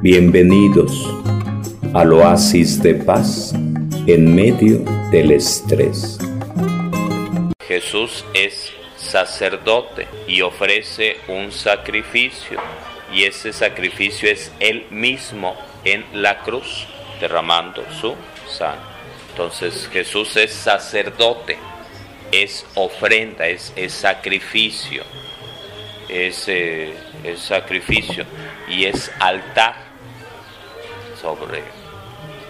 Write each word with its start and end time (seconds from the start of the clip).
Bienvenidos 0.00 1.12
al 1.92 2.12
oasis 2.12 2.80
de 2.80 2.94
paz 2.94 3.52
en 4.06 4.32
medio 4.32 4.78
del 5.10 5.32
estrés. 5.32 6.20
Jesús 7.66 8.24
es 8.32 8.72
sacerdote 8.96 10.06
y 10.28 10.42
ofrece 10.42 11.16
un 11.26 11.50
sacrificio 11.50 12.60
y 13.12 13.24
ese 13.24 13.52
sacrificio 13.52 14.30
es 14.30 14.52
él 14.60 14.86
mismo 14.92 15.56
en 15.82 16.04
la 16.12 16.44
cruz 16.44 16.86
derramando 17.20 17.82
su 18.00 18.14
sangre. 18.48 18.80
Entonces 19.30 19.88
Jesús 19.92 20.36
es 20.36 20.52
sacerdote, 20.52 21.58
es 22.30 22.64
ofrenda, 22.76 23.48
es, 23.48 23.72
sacrificio, 23.88 25.02
es, 26.08 26.44
eh, 26.46 26.94
es 27.24 27.40
sacrificio 27.40 28.24
y 28.68 28.84
es 28.84 29.10
altar 29.18 29.87
sobre 31.20 31.62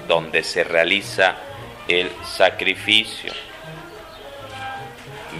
donde 0.06 0.42
se 0.42 0.64
realiza 0.64 1.36
el 1.86 2.10
sacrificio. 2.24 3.32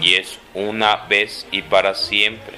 Y 0.01 0.15
es 0.15 0.39
una 0.53 0.95
vez 1.07 1.47
y 1.51 1.61
para 1.61 1.93
siempre. 1.93 2.57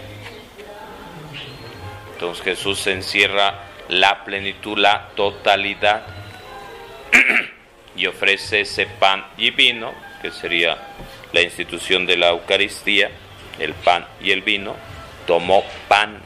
Entonces 2.13 2.43
Jesús 2.43 2.85
encierra 2.87 3.63
la 3.89 4.23
plenitud, 4.23 4.77
la 4.77 5.09
totalidad 5.15 6.03
y 7.95 8.05
ofrece 8.05 8.61
ese 8.61 8.85
pan 8.85 9.25
y 9.37 9.51
vino, 9.51 9.91
que 10.21 10.31
sería 10.31 10.77
la 11.33 11.41
institución 11.41 12.05
de 12.05 12.17
la 12.17 12.29
Eucaristía, 12.29 13.09
el 13.57 13.73
pan 13.73 14.05
y 14.21 14.31
el 14.31 14.41
vino, 14.43 14.75
tomó 15.25 15.63
pan 15.87 16.21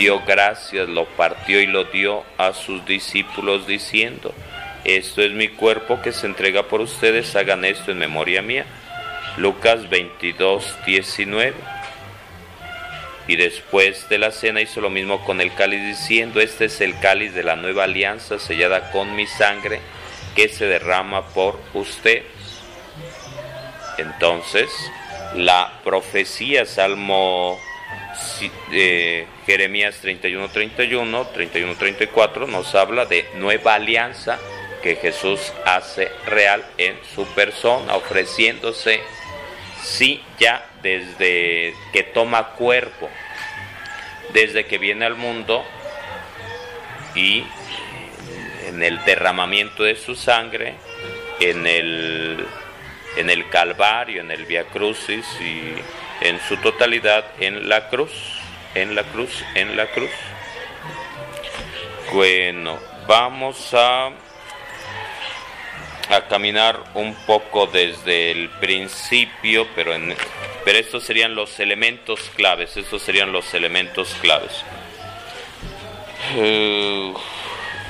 dio 0.00 0.22
gracias, 0.26 0.88
lo 0.88 1.04
partió 1.04 1.60
y 1.60 1.66
lo 1.66 1.84
dio 1.84 2.24
a 2.38 2.54
sus 2.54 2.86
discípulos 2.86 3.66
diciendo, 3.66 4.32
esto 4.82 5.20
es 5.20 5.32
mi 5.32 5.48
cuerpo 5.48 6.00
que 6.00 6.10
se 6.10 6.26
entrega 6.26 6.62
por 6.62 6.80
ustedes, 6.80 7.36
hagan 7.36 7.66
esto 7.66 7.90
en 7.90 7.98
memoria 7.98 8.40
mía. 8.40 8.64
Lucas 9.36 9.90
22, 9.90 10.74
19. 10.86 11.52
Y 13.28 13.36
después 13.36 14.08
de 14.08 14.16
la 14.16 14.30
cena 14.30 14.62
hizo 14.62 14.80
lo 14.80 14.88
mismo 14.88 15.22
con 15.22 15.42
el 15.42 15.52
cáliz 15.52 15.82
diciendo, 15.82 16.40
este 16.40 16.64
es 16.64 16.80
el 16.80 16.98
cáliz 16.98 17.34
de 17.34 17.42
la 17.42 17.56
nueva 17.56 17.84
alianza 17.84 18.38
sellada 18.38 18.90
con 18.92 19.14
mi 19.14 19.26
sangre 19.26 19.80
que 20.34 20.48
se 20.48 20.64
derrama 20.64 21.26
por 21.26 21.60
usted. 21.74 22.22
Entonces, 23.98 24.70
la 25.34 25.78
profecía, 25.84 26.64
Salmo 26.64 27.60
eh, 28.72 29.26
Jeremías 29.46 29.96
31, 30.00 30.48
31, 30.50 31.26
31, 31.28 31.74
34 31.76 32.46
nos 32.46 32.74
habla 32.74 33.06
de 33.06 33.26
nueva 33.34 33.74
alianza 33.74 34.38
que 34.82 34.96
Jesús 34.96 35.52
hace 35.64 36.10
real 36.26 36.64
en 36.78 36.98
su 37.14 37.26
persona, 37.34 37.96
ofreciéndose, 37.96 39.00
sí, 39.82 40.22
ya 40.38 40.66
desde 40.82 41.74
que 41.92 42.02
toma 42.02 42.48
cuerpo, 42.52 43.08
desde 44.32 44.66
que 44.66 44.78
viene 44.78 45.04
al 45.04 45.16
mundo 45.16 45.64
y 47.14 47.44
en 48.66 48.82
el 48.82 49.04
derramamiento 49.04 49.82
de 49.82 49.96
su 49.96 50.14
sangre, 50.14 50.74
en 51.40 51.66
el, 51.66 52.46
en 53.16 53.30
el 53.30 53.48
Calvario, 53.48 54.20
en 54.20 54.30
el 54.30 54.46
Via 54.46 54.64
Crucis 54.64 55.26
y 55.40 55.74
en 56.20 56.40
su 56.48 56.56
totalidad 56.58 57.24
en 57.40 57.68
la 57.68 57.88
cruz, 57.88 58.12
en 58.74 58.94
la 58.94 59.04
cruz, 59.04 59.44
en 59.54 59.76
la 59.76 59.86
cruz. 59.86 60.10
Bueno, 62.12 62.78
vamos 63.06 63.72
a, 63.72 64.10
a 66.10 66.20
caminar 66.28 66.80
un 66.94 67.14
poco 67.26 67.66
desde 67.66 68.30
el 68.32 68.48
principio, 68.48 69.66
pero, 69.74 69.94
en, 69.94 70.14
pero 70.64 70.78
estos 70.78 71.04
serían 71.04 71.34
los 71.34 71.58
elementos 71.60 72.20
claves, 72.34 72.76
estos 72.76 73.02
serían 73.02 73.32
los 73.32 73.54
elementos 73.54 74.14
claves. 74.20 74.64
Eh, 76.36 77.14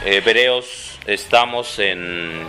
hebreos, 0.05 0.99
estamos 1.07 1.79
en 1.79 2.49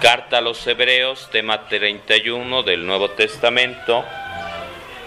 Carta 0.00 0.38
a 0.38 0.40
los 0.40 0.66
Hebreos, 0.66 1.28
tema 1.30 1.68
31 1.68 2.62
del 2.62 2.86
Nuevo 2.86 3.10
Testamento. 3.10 4.02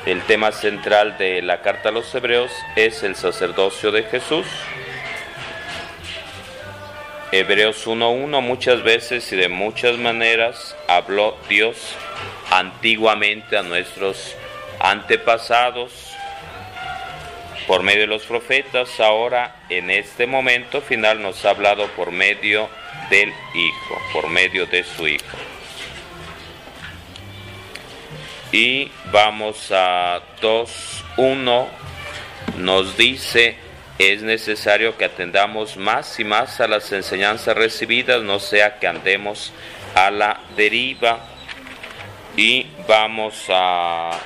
El 0.06 0.22
tema 0.24 0.52
central 0.52 1.18
de 1.18 1.42
la 1.42 1.62
carta 1.62 1.88
a 1.88 1.92
los 1.94 2.14
hebreos 2.14 2.52
es 2.76 3.04
el 3.04 3.16
sacerdocio 3.16 3.90
de 3.90 4.04
Jesús. 4.04 4.46
Hebreos 7.32 7.88
1.1 7.88 8.42
muchas 8.42 8.84
veces 8.84 9.32
y 9.32 9.38
de 9.38 9.48
muchas 9.48 9.98
maneras 9.98 10.76
habló 10.90 11.38
Dios 11.48 11.96
antiguamente 12.52 13.58
a 13.58 13.64
nuestros 13.64 14.36
antepasados 14.82 16.14
por 17.66 17.82
medio 17.82 18.02
de 18.02 18.08
los 18.08 18.26
profetas, 18.26 19.00
ahora 19.00 19.56
en 19.70 19.90
este 19.90 20.28
momento 20.28 20.82
final 20.82 21.22
nos 21.22 21.46
ha 21.46 21.52
hablado 21.52 21.88
por 21.96 22.12
medio 22.12 22.68
del 23.10 23.30
Hijo, 23.54 24.02
por 24.12 24.28
medio 24.30 24.66
de 24.66 24.84
su 24.84 25.08
Hijo. 25.08 25.53
Y 28.54 28.92
vamos 29.12 29.72
a 29.72 30.22
2.1. 30.40 31.68
Nos 32.58 32.96
dice, 32.96 33.58
es 33.98 34.22
necesario 34.22 34.96
que 34.96 35.06
atendamos 35.06 35.76
más 35.76 36.20
y 36.20 36.24
más 36.24 36.62
a 36.62 36.68
las 36.68 36.92
enseñanzas 36.92 37.58
recibidas, 37.58 38.22
no 38.22 38.40
sea 38.40 38.78
que 38.78 38.86
andemos 38.86 39.52
a 39.96 40.12
la 40.12 40.40
deriva. 40.56 41.20
Y 42.38 42.68
vamos 42.88 43.44
a 43.50 44.20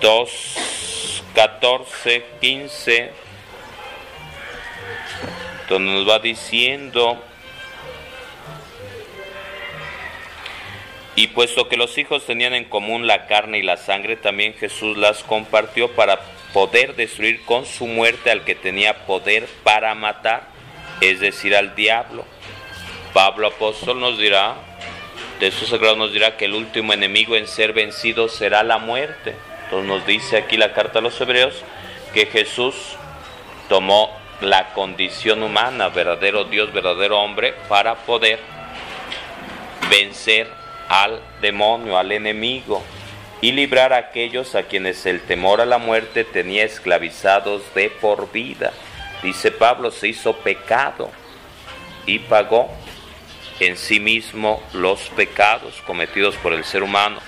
2, 0.00 1.22
14, 1.34 2.26
15, 2.40 3.10
donde 5.68 5.90
nos 5.90 6.08
va 6.08 6.20
diciendo 6.20 7.20
Y 11.16 11.28
puesto 11.28 11.68
que 11.68 11.78
los 11.78 11.96
hijos 11.96 12.26
tenían 12.26 12.52
en 12.52 12.66
común 12.66 13.06
la 13.06 13.26
carne 13.26 13.58
y 13.58 13.62
la 13.62 13.78
sangre, 13.78 14.16
también 14.16 14.52
Jesús 14.52 14.98
las 14.98 15.24
compartió 15.24 15.90
para 15.92 16.20
poder 16.52 16.94
destruir 16.94 17.42
con 17.46 17.64
su 17.64 17.86
muerte 17.86 18.30
al 18.30 18.44
que 18.44 18.54
tenía 18.54 19.06
poder 19.06 19.48
para 19.64 19.94
matar, 19.94 20.42
es 21.00 21.18
decir, 21.20 21.56
al 21.56 21.74
diablo. 21.74 22.26
Pablo 23.14 23.46
apóstol 23.46 23.98
nos 23.98 24.18
dirá, 24.18 24.56
de 25.40 25.46
estos 25.46 25.70
sagrados 25.70 25.96
nos 25.96 26.12
dirá 26.12 26.36
que 26.36 26.44
el 26.44 26.52
último 26.52 26.92
enemigo 26.92 27.34
en 27.34 27.46
ser 27.46 27.72
vencido 27.72 28.28
será 28.28 28.62
la 28.62 28.76
muerte. 28.76 29.34
Entonces 29.64 29.88
nos 29.88 30.06
dice 30.06 30.36
aquí 30.36 30.58
la 30.58 30.74
carta 30.74 30.98
a 30.98 31.02
los 31.02 31.18
hebreos 31.18 31.64
que 32.12 32.26
Jesús 32.26 32.74
tomó 33.70 34.14
la 34.42 34.74
condición 34.74 35.42
humana, 35.42 35.88
verdadero 35.88 36.44
Dios, 36.44 36.74
verdadero 36.74 37.20
hombre, 37.20 37.54
para 37.68 37.94
poder 37.94 38.38
vencer 39.88 40.65
al 40.88 41.20
demonio, 41.40 41.98
al 41.98 42.12
enemigo, 42.12 42.82
y 43.40 43.52
librar 43.52 43.92
a 43.92 43.98
aquellos 43.98 44.54
a 44.54 44.64
quienes 44.64 45.04
el 45.06 45.20
temor 45.20 45.60
a 45.60 45.66
la 45.66 45.78
muerte 45.78 46.24
tenía 46.24 46.64
esclavizados 46.64 47.62
de 47.74 47.90
por 47.90 48.32
vida. 48.32 48.72
Dice 49.22 49.50
Pablo, 49.50 49.90
se 49.90 50.08
hizo 50.08 50.36
pecado 50.38 51.10
y 52.06 52.20
pagó 52.20 52.70
en 53.60 53.76
sí 53.76 54.00
mismo 54.00 54.62
los 54.72 55.08
pecados 55.10 55.82
cometidos 55.86 56.36
por 56.36 56.52
el 56.52 56.64
ser 56.64 56.82
humano. 56.82 57.20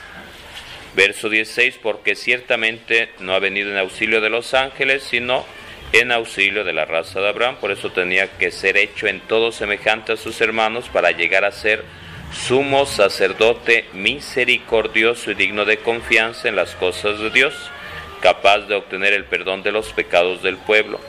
Verso 0.95 1.29
16, 1.29 1.79
porque 1.83 2.17
ciertamente 2.17 3.11
no 3.21 3.35
ha 3.35 3.39
venido 3.39 3.71
en 3.71 3.79
auxilio 3.79 4.21
de 4.21 4.31
los 4.31 4.55
ángeles, 4.55 5.03
sino 5.03 5.45
en 5.93 6.13
auxilio 6.13 6.65
de 6.65 6.73
la 6.73 6.85
raza 6.85 7.21
de 7.21 7.29
Abraham, 7.29 7.57
por 7.61 7.71
eso 7.71 7.91
tenía 7.91 8.27
que 8.39 8.51
ser 8.51 8.77
hecho 8.77 9.07
en 9.07 9.21
todo 9.21 9.53
semejante 9.53 10.13
a 10.13 10.17
sus 10.17 10.41
hermanos 10.41 10.89
para 10.91 11.13
llegar 11.13 11.45
a 11.45 11.53
ser 11.53 11.83
sumo 12.33 12.87
sacerdote 12.87 13.87
misericordioso 13.93 15.31
y 15.31 15.35
digno 15.35 15.65
de 15.65 15.79
confianza 15.79 16.49
en 16.49 16.57
las 16.57 16.75
cosas 16.75 17.19
de 17.19 17.31
Dios, 17.31 17.55
capaz 18.21 18.61
de 18.61 18.75
obtener 18.75 19.13
el 19.13 19.25
perdón 19.25 19.63
de 19.63 19.73
los 19.73 19.93
pecados 19.93 20.43
del 20.43 20.57
pueblo. 20.57 21.01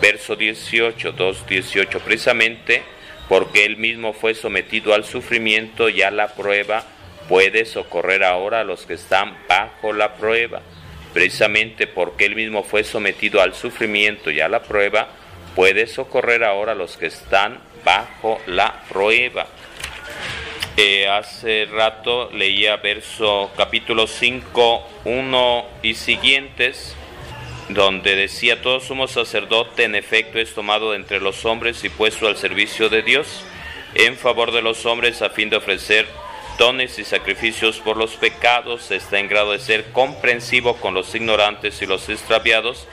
Verso 0.00 0.36
18, 0.36 1.12
2, 1.12 1.46
18, 1.46 2.00
precisamente 2.00 2.82
porque 3.28 3.64
él 3.64 3.76
mismo 3.76 4.12
fue 4.12 4.34
sometido 4.34 4.94
al 4.94 5.04
sufrimiento 5.04 5.88
y 5.88 6.02
a 6.02 6.10
la 6.10 6.28
prueba, 6.28 6.84
puede 7.28 7.64
socorrer 7.64 8.22
ahora 8.22 8.60
a 8.60 8.64
los 8.64 8.86
que 8.86 8.94
están 8.94 9.36
bajo 9.48 9.92
la 9.92 10.14
prueba. 10.14 10.62
Precisamente 11.12 11.86
porque 11.86 12.26
él 12.26 12.36
mismo 12.36 12.62
fue 12.62 12.84
sometido 12.84 13.40
al 13.40 13.54
sufrimiento 13.54 14.30
y 14.30 14.40
a 14.40 14.48
la 14.48 14.62
prueba, 14.62 15.08
puede 15.54 15.86
socorrer 15.86 16.44
ahora 16.44 16.72
a 16.72 16.76
los 16.76 16.96
que 16.96 17.06
están 17.06 17.58
bajo 17.84 18.40
la 18.46 18.82
prueba. 18.88 19.46
Hace 20.76 21.64
rato 21.64 22.28
leía 22.34 22.76
verso 22.76 23.50
capítulo 23.56 24.06
5, 24.06 24.86
1 25.06 25.66
y 25.82 25.94
siguientes, 25.94 26.94
donde 27.70 28.14
decía, 28.14 28.60
todo 28.60 28.80
sumo 28.80 29.08
sacerdote 29.08 29.84
en 29.84 29.94
efecto 29.94 30.38
es 30.38 30.52
tomado 30.52 30.94
entre 30.94 31.18
los 31.18 31.46
hombres 31.46 31.82
y 31.84 31.88
puesto 31.88 32.26
al 32.26 32.36
servicio 32.36 32.90
de 32.90 33.00
Dios, 33.00 33.42
en 33.94 34.18
favor 34.18 34.52
de 34.52 34.60
los 34.60 34.84
hombres 34.84 35.22
a 35.22 35.30
fin 35.30 35.48
de 35.48 35.56
ofrecer 35.56 36.06
dones 36.58 36.98
y 36.98 37.04
sacrificios 37.04 37.78
por 37.78 37.96
los 37.96 38.16
pecados, 38.16 38.90
está 38.90 39.18
en 39.18 39.28
grado 39.28 39.52
de 39.52 39.60
ser 39.60 39.92
comprensivo 39.92 40.76
con 40.76 40.92
los 40.92 41.14
ignorantes 41.14 41.80
y 41.80 41.86
los 41.86 42.10
extraviados, 42.10 42.86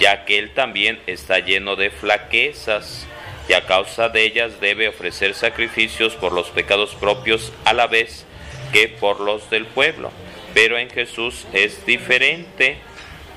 ya 0.00 0.24
que 0.24 0.40
él 0.40 0.54
también 0.54 1.00
está 1.06 1.38
lleno 1.38 1.76
de 1.76 1.90
flaquezas, 1.90 3.06
y 3.48 3.54
a 3.54 3.64
causa 3.64 4.08
de 4.10 4.24
ellas 4.24 4.60
debe 4.60 4.88
ofrecer 4.88 5.34
sacrificios 5.34 6.14
por 6.14 6.32
los 6.32 6.50
pecados 6.50 6.94
propios 6.94 7.52
a 7.64 7.72
la 7.72 7.86
vez 7.86 8.26
que 8.72 8.88
por 8.88 9.20
los 9.20 9.48
del 9.48 9.66
pueblo. 9.66 10.10
Pero 10.52 10.78
en 10.78 10.90
Jesús 10.90 11.46
es 11.52 11.84
diferente 11.86 12.76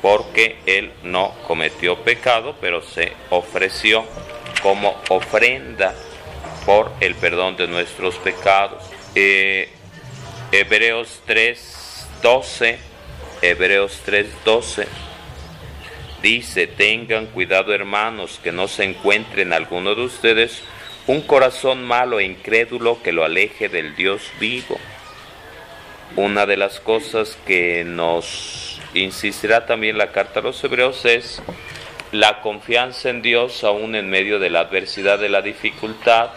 porque 0.01 0.57
él 0.65 0.91
no 1.03 1.33
cometió 1.47 1.97
pecado, 2.03 2.55
pero 2.59 2.81
se 2.81 3.13
ofreció 3.29 4.05
como 4.61 4.99
ofrenda 5.09 5.95
por 6.65 6.91
el 6.99 7.15
perdón 7.15 7.55
de 7.55 7.67
nuestros 7.67 8.15
pecados. 8.15 8.83
Eh, 9.15 9.69
Hebreos 10.51 11.21
3:12, 11.25 12.77
Hebreos 13.41 14.01
3:12 14.05 15.10
dice, 16.21 16.67
tengan 16.67 17.27
cuidado 17.27 17.73
hermanos 17.73 18.39
que 18.43 18.51
no 18.51 18.67
se 18.67 18.83
encuentre 18.83 19.41
en 19.41 19.53
alguno 19.53 19.95
de 19.95 20.03
ustedes 20.03 20.61
un 21.07 21.21
corazón 21.21 21.83
malo 21.83 22.19
e 22.19 22.25
incrédulo 22.25 23.01
que 23.01 23.11
lo 23.11 23.23
aleje 23.23 23.69
del 23.69 23.95
Dios 23.95 24.31
vivo. 24.39 24.77
Una 26.15 26.45
de 26.45 26.57
las 26.57 26.79
cosas 26.79 27.37
que 27.47 27.83
nos 27.85 28.79
insistirá 28.93 29.65
también 29.65 29.97
la 29.97 30.11
carta 30.11 30.41
a 30.41 30.43
los 30.43 30.63
hebreos 30.63 31.05
es 31.05 31.41
la 32.11 32.41
confianza 32.41 33.09
en 33.09 33.21
Dios 33.21 33.63
aún 33.63 33.95
en 33.95 34.09
medio 34.09 34.37
de 34.37 34.49
la 34.49 34.61
adversidad, 34.61 35.17
de 35.17 35.29
la 35.29 35.41
dificultad, 35.41 36.31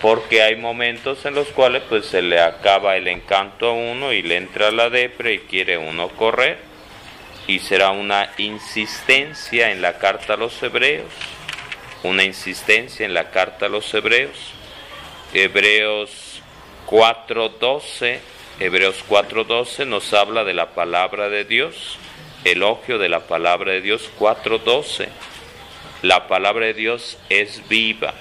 porque 0.00 0.42
hay 0.42 0.56
momentos 0.56 1.26
en 1.26 1.34
los 1.34 1.48
cuales 1.48 1.82
pues 1.88 2.06
se 2.06 2.22
le 2.22 2.40
acaba 2.40 2.96
el 2.96 3.08
encanto 3.08 3.66
a 3.66 3.72
uno 3.72 4.12
y 4.12 4.22
le 4.22 4.36
entra 4.36 4.70
la 4.70 4.88
depre 4.88 5.34
y 5.34 5.38
quiere 5.40 5.76
uno 5.76 6.08
correr 6.10 6.69
y 7.50 7.58
será 7.58 7.90
una 7.90 8.30
insistencia 8.38 9.72
en 9.72 9.82
la 9.82 9.98
carta 9.98 10.34
a 10.34 10.36
los 10.36 10.62
hebreos, 10.62 11.10
una 12.04 12.22
insistencia 12.22 13.04
en 13.04 13.12
la 13.12 13.32
carta 13.32 13.66
a 13.66 13.68
los 13.68 13.92
hebreos. 13.92 14.36
Hebreos 15.34 16.42
4:12, 16.86 18.20
Hebreos 18.60 19.04
4:12 19.08 19.84
nos 19.84 20.14
habla 20.14 20.44
de 20.44 20.54
la 20.54 20.70
palabra 20.76 21.28
de 21.28 21.44
Dios, 21.44 21.98
elogio 22.44 22.98
de 22.98 23.08
la 23.08 23.26
palabra 23.26 23.72
de 23.72 23.80
Dios 23.80 24.08
4:12. 24.16 25.08
La 26.02 26.28
palabra 26.28 26.66
de 26.66 26.74
Dios 26.74 27.18
es 27.30 27.68
viva, 27.68 28.14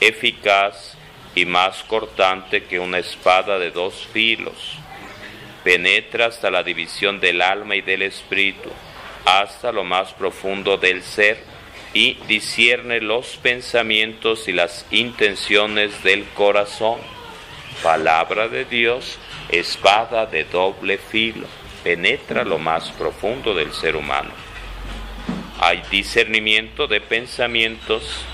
eficaz, 0.00 0.96
y 1.34 1.44
más 1.44 1.84
cortante 1.84 2.64
que 2.64 2.80
una 2.80 2.96
espada 2.96 3.58
de 3.58 3.72
dos 3.72 4.08
filos. 4.10 4.78
Penetra 5.64 6.26
hasta 6.26 6.50
la 6.50 6.62
división 6.62 7.20
del 7.20 7.42
alma 7.42 7.76
y 7.76 7.80
del 7.80 8.02
espíritu, 8.02 8.70
hasta 9.24 9.72
lo 9.72 9.84
más 9.84 10.12
profundo 10.12 10.76
del 10.76 11.02
ser, 11.02 11.38
y 11.92 12.14
discierne 12.28 13.00
los 13.00 13.36
pensamientos 13.36 14.48
y 14.48 14.52
las 14.52 14.86
intenciones 14.90 16.02
del 16.02 16.24
corazón. 16.34 17.00
Palabra 17.82 18.48
de 18.48 18.64
Dios, 18.64 19.18
espada 19.48 20.26
de 20.26 20.44
doble 20.44 20.98
filo, 20.98 21.46
penetra 21.82 22.44
lo 22.44 22.58
más 22.58 22.90
profundo 22.92 23.54
del 23.54 23.72
ser 23.72 23.96
humano. 23.96 24.30
Hay 25.60 25.82
discernimiento 25.90 26.86
de 26.86 27.00
pensamientos, 27.00 28.24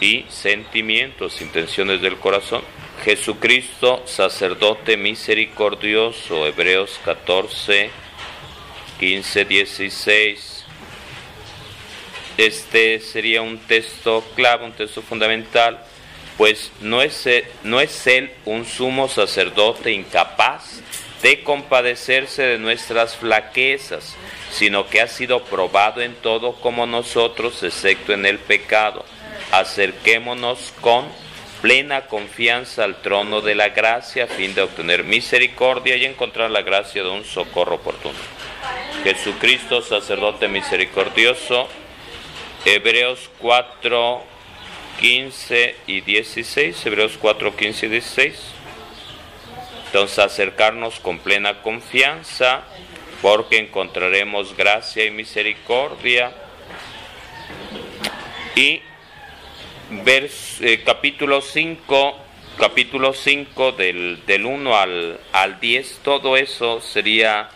y 0.00 0.24
sentimientos, 0.28 1.40
intenciones 1.40 2.00
del 2.00 2.16
corazón. 2.18 2.62
Jesucristo, 3.04 4.02
sacerdote 4.06 4.96
misericordioso, 4.96 6.46
Hebreos 6.46 6.98
14, 7.04 7.90
15, 8.98 9.44
16. 9.44 10.64
Este 12.36 13.00
sería 13.00 13.42
un 13.42 13.58
texto 13.58 14.24
clave, 14.34 14.64
un 14.64 14.72
texto 14.72 15.02
fundamental, 15.02 15.82
pues 16.36 16.70
no 16.80 17.02
es, 17.02 17.28
no 17.64 17.80
es 17.80 18.06
Él 18.06 18.30
un 18.44 18.64
sumo 18.64 19.08
sacerdote 19.08 19.92
incapaz 19.92 20.80
de 21.22 21.42
compadecerse 21.42 22.42
de 22.42 22.58
nuestras 22.58 23.16
flaquezas, 23.16 24.14
sino 24.52 24.88
que 24.88 25.00
ha 25.00 25.08
sido 25.08 25.42
probado 25.44 26.00
en 26.00 26.14
todo 26.14 26.52
como 26.54 26.86
nosotros, 26.86 27.62
excepto 27.62 28.12
en 28.12 28.24
el 28.24 28.38
pecado 28.38 29.04
acerquémonos 29.52 30.72
con 30.80 31.06
plena 31.60 32.06
confianza 32.06 32.84
al 32.84 33.02
trono 33.02 33.40
de 33.40 33.54
la 33.54 33.70
gracia 33.70 34.24
a 34.24 34.26
fin 34.28 34.54
de 34.54 34.62
obtener 34.62 35.04
misericordia 35.04 35.96
y 35.96 36.04
encontrar 36.04 36.50
la 36.50 36.62
gracia 36.62 37.02
de 37.02 37.10
un 37.10 37.24
socorro 37.24 37.76
oportuno. 37.76 38.18
Jesucristo, 39.02 39.82
sacerdote 39.82 40.48
misericordioso, 40.48 41.68
Hebreos 42.64 43.30
4, 43.38 44.22
15 45.00 45.76
y 45.86 46.00
16, 46.00 46.86
Hebreos 46.86 47.18
4, 47.20 47.56
15 47.56 47.86
y 47.86 47.88
16. 47.88 48.36
Entonces 49.86 50.18
acercarnos 50.18 51.00
con 51.00 51.18
plena 51.18 51.62
confianza 51.62 52.62
porque 53.22 53.58
encontraremos 53.58 54.56
gracia 54.56 55.04
y 55.04 55.10
misericordia 55.10 56.32
y 58.54 58.82
vers, 59.90 60.60
eh, 60.60 60.82
capítulo 60.84 61.40
5, 61.40 62.16
capítulo 62.58 63.14
5 63.14 63.72
del, 63.72 64.22
del 64.26 64.44
1 64.44 64.76
al, 64.76 65.20
al 65.32 65.60
10, 65.60 66.00
todo 66.02 66.36
eso 66.36 66.80
sería, 66.80 67.48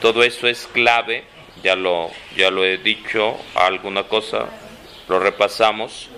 todo 0.00 0.22
eso 0.22 0.48
es 0.48 0.66
clave, 0.72 1.24
ya 1.62 1.76
lo, 1.76 2.10
ya 2.36 2.50
lo 2.50 2.64
he 2.64 2.78
dicho, 2.78 3.36
alguna 3.54 4.04
cosa, 4.04 4.46
lo 5.08 5.18
repasamos. 5.18 6.08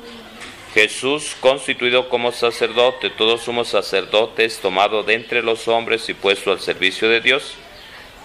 Jesús 0.74 1.34
constituido 1.40 2.08
como 2.08 2.30
sacerdote, 2.30 3.10
todos 3.10 3.40
somos 3.40 3.68
sacerdotes, 3.68 4.60
tomado 4.60 5.02
de 5.02 5.14
entre 5.14 5.42
los 5.42 5.66
hombres 5.66 6.08
y 6.08 6.14
puesto 6.14 6.52
al 6.52 6.60
servicio 6.60 7.08
de 7.08 7.20
Dios, 7.20 7.54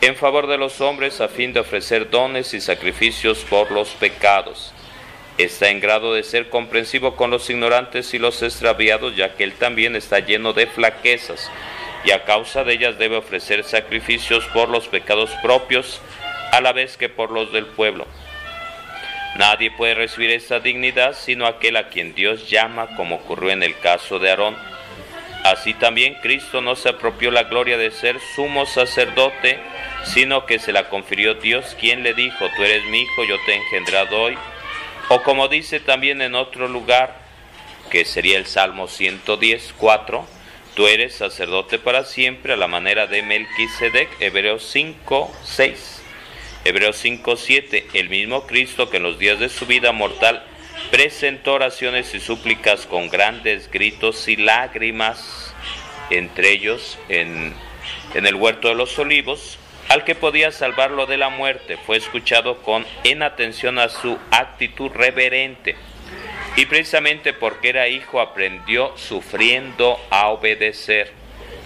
en 0.01 0.15
favor 0.15 0.47
de 0.47 0.57
los 0.57 0.81
hombres 0.81 1.19
a 1.21 1.29
fin 1.29 1.53
de 1.53 1.61
ofrecer 1.61 2.09
dones 2.11 2.53
y 2.53 2.61
sacrificios 2.61 3.39
por 3.49 3.71
los 3.71 3.89
pecados 3.91 4.73
está 5.37 5.69
en 5.69 5.79
grado 5.79 6.13
de 6.13 6.23
ser 6.23 6.49
comprensivo 6.49 7.15
con 7.15 7.31
los 7.31 7.49
ignorantes 7.49 8.13
y 8.13 8.19
los 8.19 8.41
extraviados, 8.43 9.15
ya 9.15 9.35
que 9.35 9.43
él 9.43 9.53
también 9.53 9.95
está 9.95 10.19
lleno 10.19 10.53
de 10.53 10.67
flaquezas, 10.67 11.49
y 12.05 12.11
a 12.11 12.23
causa 12.25 12.63
de 12.63 12.73
ellas 12.73 12.97
debe 12.97 13.17
ofrecer 13.17 13.63
sacrificios 13.63 14.45
por 14.53 14.69
los 14.69 14.87
pecados 14.87 15.31
propios, 15.41 16.01
a 16.51 16.61
la 16.61 16.73
vez 16.73 16.97
que 16.97 17.09
por 17.09 17.31
los 17.31 17.51
del 17.51 17.65
pueblo. 17.65 18.05
Nadie 19.37 19.71
puede 19.71 19.95
recibir 19.95 20.29
esta 20.29 20.59
dignidad 20.59 21.15
sino 21.17 21.47
aquel 21.47 21.77
a 21.77 21.89
quien 21.89 22.13
Dios 22.13 22.51
llama, 22.51 22.95
como 22.95 23.15
ocurrió 23.15 23.49
en 23.49 23.63
el 23.63 23.75
caso 23.79 24.19
de 24.19 24.29
Aarón. 24.29 24.55
Así 25.43 25.73
también 25.73 26.15
Cristo 26.21 26.61
no 26.61 26.75
se 26.75 26.89
apropió 26.89 27.31
la 27.31 27.43
gloria 27.43 27.77
de 27.77 27.89
ser 27.89 28.19
sumo 28.35 28.67
sacerdote, 28.67 29.59
sino 30.03 30.45
que 30.45 30.59
se 30.59 30.71
la 30.71 30.89
confirió 30.89 31.33
Dios, 31.33 31.75
quien 31.79 32.03
le 32.03 32.13
dijo, 32.13 32.45
tú 32.55 32.63
eres 32.63 32.85
mi 32.85 33.01
hijo, 33.01 33.23
yo 33.23 33.37
te 33.45 33.53
he 33.53 33.55
engendrado 33.55 34.21
hoy 34.21 34.37
o 35.09 35.23
como 35.23 35.47
dice 35.47 35.79
también 35.79 36.21
en 36.21 36.35
otro 36.35 36.67
lugar, 36.67 37.19
que 37.89 38.05
sería 38.05 38.37
el 38.37 38.45
Salmo 38.45 38.87
110, 38.87 39.73
4, 39.77 40.25
tú 40.75 40.87
eres 40.87 41.15
sacerdote 41.15 41.79
para 41.79 42.05
siempre 42.05 42.53
a 42.53 42.57
la 42.57 42.67
manera 42.67 43.07
de 43.07 43.21
Melquisedec, 43.21 44.09
Hebreos 44.19 44.67
5, 44.71 45.31
6. 45.43 46.01
Hebreos 46.65 46.95
5, 46.97 47.35
7, 47.35 47.87
el 47.93 48.09
mismo 48.09 48.47
Cristo 48.47 48.89
que 48.89 48.97
en 48.97 49.03
los 49.03 49.19
días 49.19 49.37
de 49.39 49.49
su 49.49 49.65
vida 49.65 49.91
mortal 49.91 50.43
presentó 50.91 51.53
oraciones 51.53 52.13
y 52.15 52.19
súplicas 52.19 52.85
con 52.85 53.09
grandes 53.09 53.69
gritos 53.69 54.27
y 54.27 54.37
lágrimas, 54.37 55.53
entre 56.09 56.51
ellos 56.51 56.97
en, 57.09 57.53
en 58.13 58.25
el 58.25 58.35
huerto 58.35 58.69
de 58.69 58.75
los 58.75 58.97
olivos, 58.97 59.59
al 59.93 60.03
que 60.03 60.15
podía 60.15 60.51
salvarlo 60.51 61.05
de 61.05 61.17
la 61.17 61.29
muerte, 61.29 61.77
fue 61.77 61.97
escuchado 61.97 62.63
con 62.63 62.83
en 63.03 63.21
atención 63.21 63.77
a 63.77 63.89
su 63.89 64.17
actitud 64.31 64.89
reverente. 64.89 65.75
Y 66.55 66.65
precisamente 66.65 67.31
porque 67.31 67.69
era 67.69 67.87
hijo 67.87 68.19
aprendió 68.19 68.97
sufriendo 68.97 69.99
a 70.09 70.29
obedecer. 70.29 71.11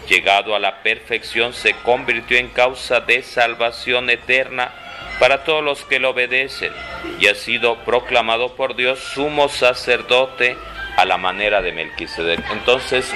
Llegado 0.10 0.58
a 0.58 0.60
la 0.60 0.84
perfección 0.84 1.54
se 1.54 1.72
convirtió 1.76 2.38
en 2.38 2.50
causa 2.50 3.00
de 3.00 3.24
salvación 3.24 4.10
eterna 4.10 4.74
para 5.22 5.46
todos 5.46 5.64
los 5.64 5.86
que 5.86 6.02
le 6.02 6.08
obedecen 6.08 6.74
y 7.22 7.28
ha 7.28 7.36
sido 7.36 7.78
proclamado 7.86 8.58
por 8.58 8.76
Dios 8.76 9.00
sumo 9.00 9.48
sacerdote 9.48 10.58
a 10.98 11.06
la 11.06 11.16
manera 11.18 11.62
de 11.62 11.72
Melquisedec. 11.72 12.44
Entonces, 12.52 13.10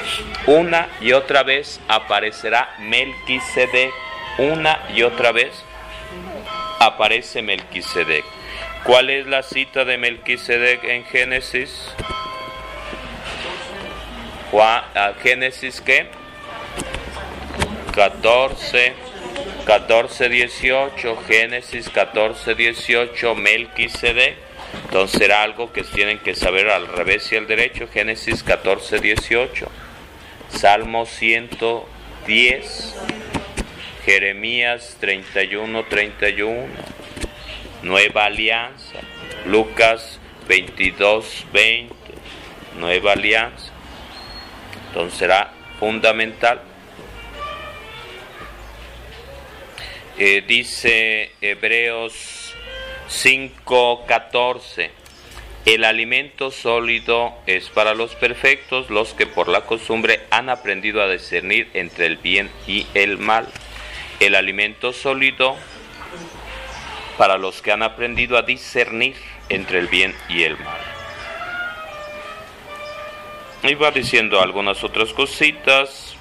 una 0.46 0.88
y 1.02 1.12
otra 1.12 1.44
vez 1.44 1.82
aparecerá 1.90 2.76
Melquisedec 2.80 3.92
una 4.38 4.80
y 4.94 5.04
otra 5.04 5.32
vez 5.32 5.52
aparece 6.80 7.42
Melquisedec. 7.42 8.24
¿Cuál 8.84 9.10
es 9.10 9.28
la 9.28 9.44
cita 9.44 9.86
de 9.86 9.98
Melquisedec 9.98 10.84
en 10.84 11.06
Génesis? 11.06 11.94
Ah, 14.54 15.14
Génesis 15.22 15.82
qué? 15.82 16.08
14, 17.94 18.94
14, 19.66 20.30
18, 20.30 21.18
Génesis 21.28 21.90
14, 21.90 22.56
18, 22.56 23.36
Melquisedec. 23.36 24.36
Entonces 24.86 25.20
será 25.20 25.44
algo 25.44 25.72
que 25.72 25.84
tienen 25.84 26.20
que 26.20 26.34
saber 26.36 26.70
al 26.70 26.88
revés 26.88 27.32
y 27.32 27.36
al 27.36 27.48
derecho, 27.48 27.88
Génesis 27.88 28.44
14, 28.44 29.00
18, 29.00 29.68
Salmo 30.50 31.06
110, 31.06 32.96
Jeremías 34.06 34.98
31, 35.00 35.84
31, 35.86 36.68
Nueva 37.84 38.26
Alianza, 38.26 39.00
Lucas 39.46 40.20
22, 40.48 41.46
20, 41.54 41.94
Nueva 42.80 43.14
Alianza. 43.14 43.72
Entonces 44.88 45.20
será 45.20 45.54
fundamental. 45.80 46.62
Eh, 50.18 50.44
dice 50.48 51.32
Hebreos 51.42 52.54
5:14, 53.08 54.90
el 55.66 55.84
alimento 55.84 56.50
sólido 56.50 57.36
es 57.46 57.70
para 57.70 57.94
los 57.94 58.16
perfectos, 58.16 58.90
los 58.90 59.14
que 59.14 59.28
por 59.28 59.48
la 59.48 59.62
costumbre 59.62 60.22
han 60.32 60.50
aprendido 60.50 61.04
a 61.04 61.10
discernir 61.10 61.70
entre 61.74 62.08
el 62.08 62.18
bien 62.18 62.50
y 62.68 62.88
el 62.96 63.20
mal. 63.20 63.48
El 64.22 64.36
alimento 64.36 64.94
sólido 64.94 65.58
para 67.18 67.40
los 67.40 67.62
que 67.64 67.72
han 67.72 67.82
aprendido 67.82 68.38
a 68.38 68.44
discernir 68.44 69.16
entre 69.50 69.80
el 69.80 69.88
bien 69.88 70.16
y 70.30 70.44
el 70.44 70.58
mal. 70.60 70.80
Y 73.64 73.74
va 73.74 73.90
diciendo 73.90 74.40
algunas 74.40 74.84
otras 74.84 75.12
cositas. 75.12 76.16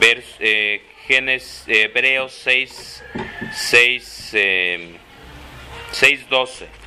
Vers, 0.00 0.24
eh, 0.40 0.82
Genes, 1.06 1.64
eh, 1.66 1.82
Hebreos 1.82 2.32
6, 2.32 3.04
6, 3.52 4.30
eh, 4.32 4.96
6, 5.90 6.28
12. 6.30 6.81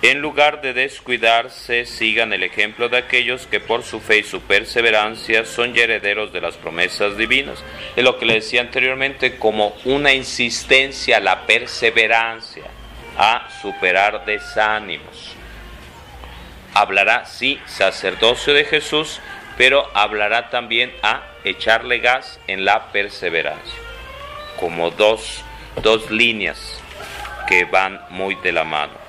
En 0.00 0.20
lugar 0.20 0.60
de 0.60 0.72
descuidarse, 0.74 1.84
sigan 1.84 2.32
el 2.32 2.44
ejemplo 2.44 2.88
de 2.88 2.98
aquellos 2.98 3.46
que 3.46 3.58
por 3.58 3.82
su 3.82 4.00
fe 4.00 4.18
y 4.18 4.22
su 4.22 4.40
perseverancia 4.42 5.44
son 5.44 5.76
herederos 5.76 6.32
de 6.32 6.40
las 6.40 6.56
promesas 6.56 7.16
divinas. 7.16 7.62
Es 7.96 8.04
lo 8.04 8.18
que 8.18 8.26
le 8.26 8.34
decía 8.34 8.60
anteriormente 8.60 9.36
como 9.36 9.76
una 9.84 10.12
insistencia 10.12 11.16
a 11.16 11.20
la 11.20 11.46
perseverancia, 11.46 12.64
a 13.16 13.48
superar 13.60 14.24
desánimos 14.24 15.36
hablará, 16.74 17.26
sí, 17.26 17.60
sacerdocio 17.66 18.54
de 18.54 18.64
Jesús, 18.64 19.20
pero 19.56 19.88
hablará 19.94 20.50
también 20.50 20.92
a 21.02 21.22
echarle 21.44 21.98
gas 21.98 22.38
en 22.46 22.64
la 22.64 22.92
perseverancia, 22.92 23.78
como 24.60 24.90
dos, 24.90 25.42
dos 25.82 26.10
líneas 26.10 26.80
que 27.48 27.64
van 27.64 28.00
muy 28.10 28.36
de 28.36 28.52
la 28.52 28.64
mano. 28.64 29.07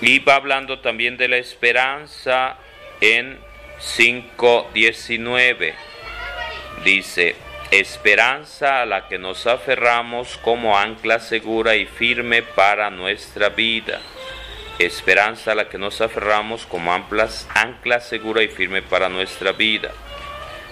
Y 0.00 0.18
va 0.18 0.36
hablando 0.36 0.80
también 0.80 1.16
de 1.16 1.28
la 1.28 1.36
esperanza 1.36 2.56
en 3.00 3.38
5.19. 3.80 5.74
Dice, 6.84 7.36
esperanza 7.70 8.82
a 8.82 8.86
la 8.86 9.08
que 9.08 9.18
nos 9.18 9.46
aferramos 9.46 10.38
como 10.38 10.78
ancla 10.78 11.18
segura 11.18 11.76
y 11.76 11.86
firme 11.86 12.42
para 12.42 12.90
nuestra 12.90 13.48
vida 13.48 14.00
esperanza 14.78 15.52
a 15.52 15.54
la 15.54 15.68
que 15.68 15.78
nos 15.78 16.00
aferramos 16.00 16.66
como 16.66 16.92
amplas, 16.92 17.48
ancla 17.54 18.00
segura 18.00 18.42
y 18.42 18.48
firme 18.48 18.82
para 18.82 19.08
nuestra 19.08 19.52
vida. 19.52 19.90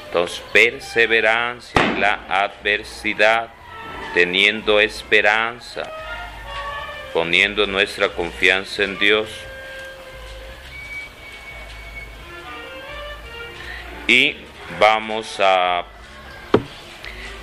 Entonces, 0.06 0.42
perseverancia 0.52 1.82
en 1.82 2.00
la 2.00 2.20
adversidad, 2.28 3.48
teniendo 4.12 4.78
esperanza, 4.80 5.90
poniendo 7.14 7.66
nuestra 7.66 8.10
confianza 8.10 8.82
en 8.82 8.98
Dios. 8.98 9.30
Y 14.08 14.36
vamos 14.78 15.36
a 15.38 15.86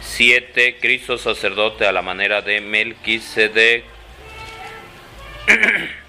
7, 0.01 0.78
Cristo 0.80 1.18
sacerdote 1.18 1.88
a 1.88 1.94
la 1.94 2.01
manera 2.01 2.42
de 2.42 2.60
Melquisedec. 2.60 3.86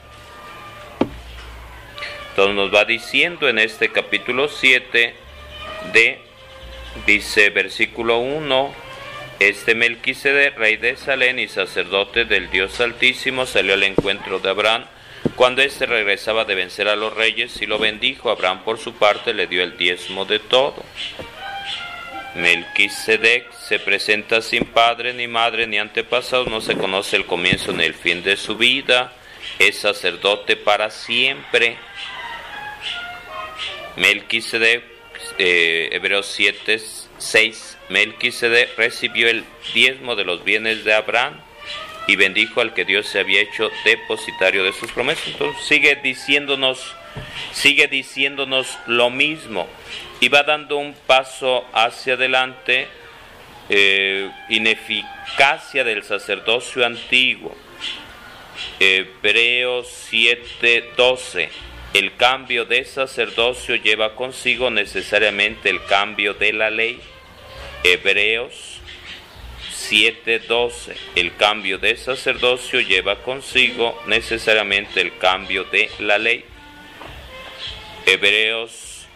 Entonces 2.30 2.56
nos 2.56 2.74
va 2.74 2.84
diciendo 2.84 3.48
en 3.48 3.60
este 3.60 3.92
capítulo 3.92 4.48
7 4.48 5.14
de, 5.92 6.18
dice 7.06 7.50
versículo 7.50 8.18
1, 8.18 8.81
este 9.48 9.74
Melquisede, 9.74 10.50
rey 10.50 10.76
de 10.76 10.96
Salén 10.96 11.38
y 11.38 11.48
sacerdote 11.48 12.24
del 12.24 12.50
Dios 12.50 12.80
Altísimo, 12.80 13.46
salió 13.46 13.74
al 13.74 13.82
encuentro 13.82 14.38
de 14.38 14.50
Abraham 14.50 14.84
cuando 15.36 15.62
éste 15.62 15.86
regresaba 15.86 16.44
de 16.44 16.54
vencer 16.54 16.88
a 16.88 16.96
los 16.96 17.14
reyes 17.14 17.60
y 17.60 17.66
lo 17.66 17.78
bendijo. 17.78 18.30
Abraham 18.30 18.62
por 18.64 18.78
su 18.78 18.94
parte 18.94 19.34
le 19.34 19.46
dio 19.46 19.62
el 19.62 19.76
diezmo 19.76 20.24
de 20.24 20.38
todo. 20.38 20.84
Melquisedec 22.34 23.52
se 23.52 23.78
presenta 23.78 24.42
sin 24.42 24.64
padre 24.64 25.12
ni 25.12 25.26
madre 25.26 25.66
ni 25.66 25.78
antepasados, 25.78 26.48
no 26.48 26.60
se 26.60 26.76
conoce 26.76 27.16
el 27.16 27.26
comienzo 27.26 27.72
ni 27.72 27.84
el 27.84 27.94
fin 27.94 28.22
de 28.22 28.36
su 28.36 28.56
vida, 28.56 29.12
es 29.58 29.78
sacerdote 29.78 30.56
para 30.56 30.90
siempre 30.90 31.76
Melquisedec, 33.96 34.82
eh, 35.38 35.90
Hebreos 35.92 36.26
7, 36.26 36.80
6, 37.22 37.78
Melquisedec 37.88 38.76
recibió 38.76 39.28
el 39.28 39.44
diezmo 39.74 40.16
de 40.16 40.24
los 40.24 40.44
bienes 40.44 40.84
de 40.84 40.94
Abraham 40.94 41.40
y 42.06 42.16
bendijo 42.16 42.60
al 42.60 42.74
que 42.74 42.84
Dios 42.84 43.06
se 43.06 43.20
había 43.20 43.40
hecho 43.40 43.70
depositario 43.84 44.64
de 44.64 44.72
sus 44.72 44.90
promesas. 44.92 45.28
Entonces 45.28 45.64
sigue 45.64 45.96
diciéndonos, 45.96 46.94
sigue 47.52 47.86
diciéndonos 47.86 48.78
lo 48.86 49.10
mismo 49.10 49.68
y 50.20 50.28
va 50.28 50.42
dando 50.42 50.76
un 50.76 50.94
paso 51.06 51.64
hacia 51.72 52.14
adelante, 52.14 52.88
eh, 53.68 54.30
ineficacia 54.48 55.84
del 55.84 56.02
sacerdocio 56.02 56.84
antiguo. 56.84 57.56
Hebreos 58.78 59.88
7, 60.08 60.92
12 60.96 61.71
el 61.94 62.16
cambio 62.16 62.64
de 62.64 62.84
sacerdocio 62.84 63.76
lleva 63.76 64.14
consigo 64.14 64.70
necesariamente 64.70 65.68
el 65.68 65.84
cambio 65.84 66.34
de 66.34 66.52
la 66.54 66.70
ley. 66.70 66.98
Hebreos 67.84 68.80
7:12. 69.74 70.96
El 71.16 71.36
cambio 71.36 71.78
de 71.78 71.96
sacerdocio 71.96 72.80
lleva 72.80 73.16
consigo 73.16 74.00
necesariamente 74.06 75.02
el 75.02 75.18
cambio 75.18 75.64
de 75.64 75.90
la 75.98 76.18
ley. 76.18 76.44
Hebreos 78.06 79.06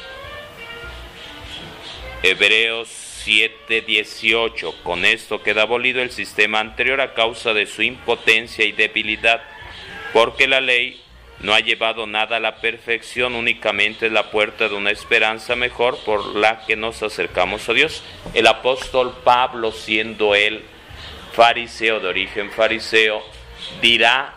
Hebreos 2.22 2.90
7, 2.90 3.82
18. 3.82 4.84
Con 4.84 5.06
esto 5.06 5.42
queda 5.42 5.62
abolido 5.62 6.02
el 6.02 6.12
sistema 6.12 6.60
anterior 6.60 7.00
a 7.00 7.14
causa 7.14 7.54
de 7.54 7.66
su 7.66 7.82
impotencia 7.82 8.66
y 8.66 8.74
debilidad, 8.74 9.42
porque 10.12 10.50
la 10.50 10.60
ley 10.60 11.02
no 11.40 11.54
ha 11.54 11.62
llevado 11.62 12.08
nada 12.08 12.38
a 12.38 12.42
la 12.42 12.58
perfección, 12.58 13.36
únicamente 13.36 14.08
es 14.08 14.12
la 14.12 14.30
puerta 14.30 14.68
de 14.68 14.76
una 14.76 14.92
esperanza 14.92 15.56
mejor 15.56 15.98
por 16.04 16.36
la 16.36 16.66
que 16.66 16.76
nos 16.76 17.02
acercamos 17.04 17.70
a 17.70 17.74
Dios. 17.74 18.04
El 18.34 18.48
apóstol 18.48 19.16
Pablo, 19.24 19.72
siendo 19.72 20.36
él 20.36 20.62
fariseo 21.32 22.02
de 22.02 22.10
origen 22.10 22.52
fariseo, 22.52 23.24
dirá 23.82 24.35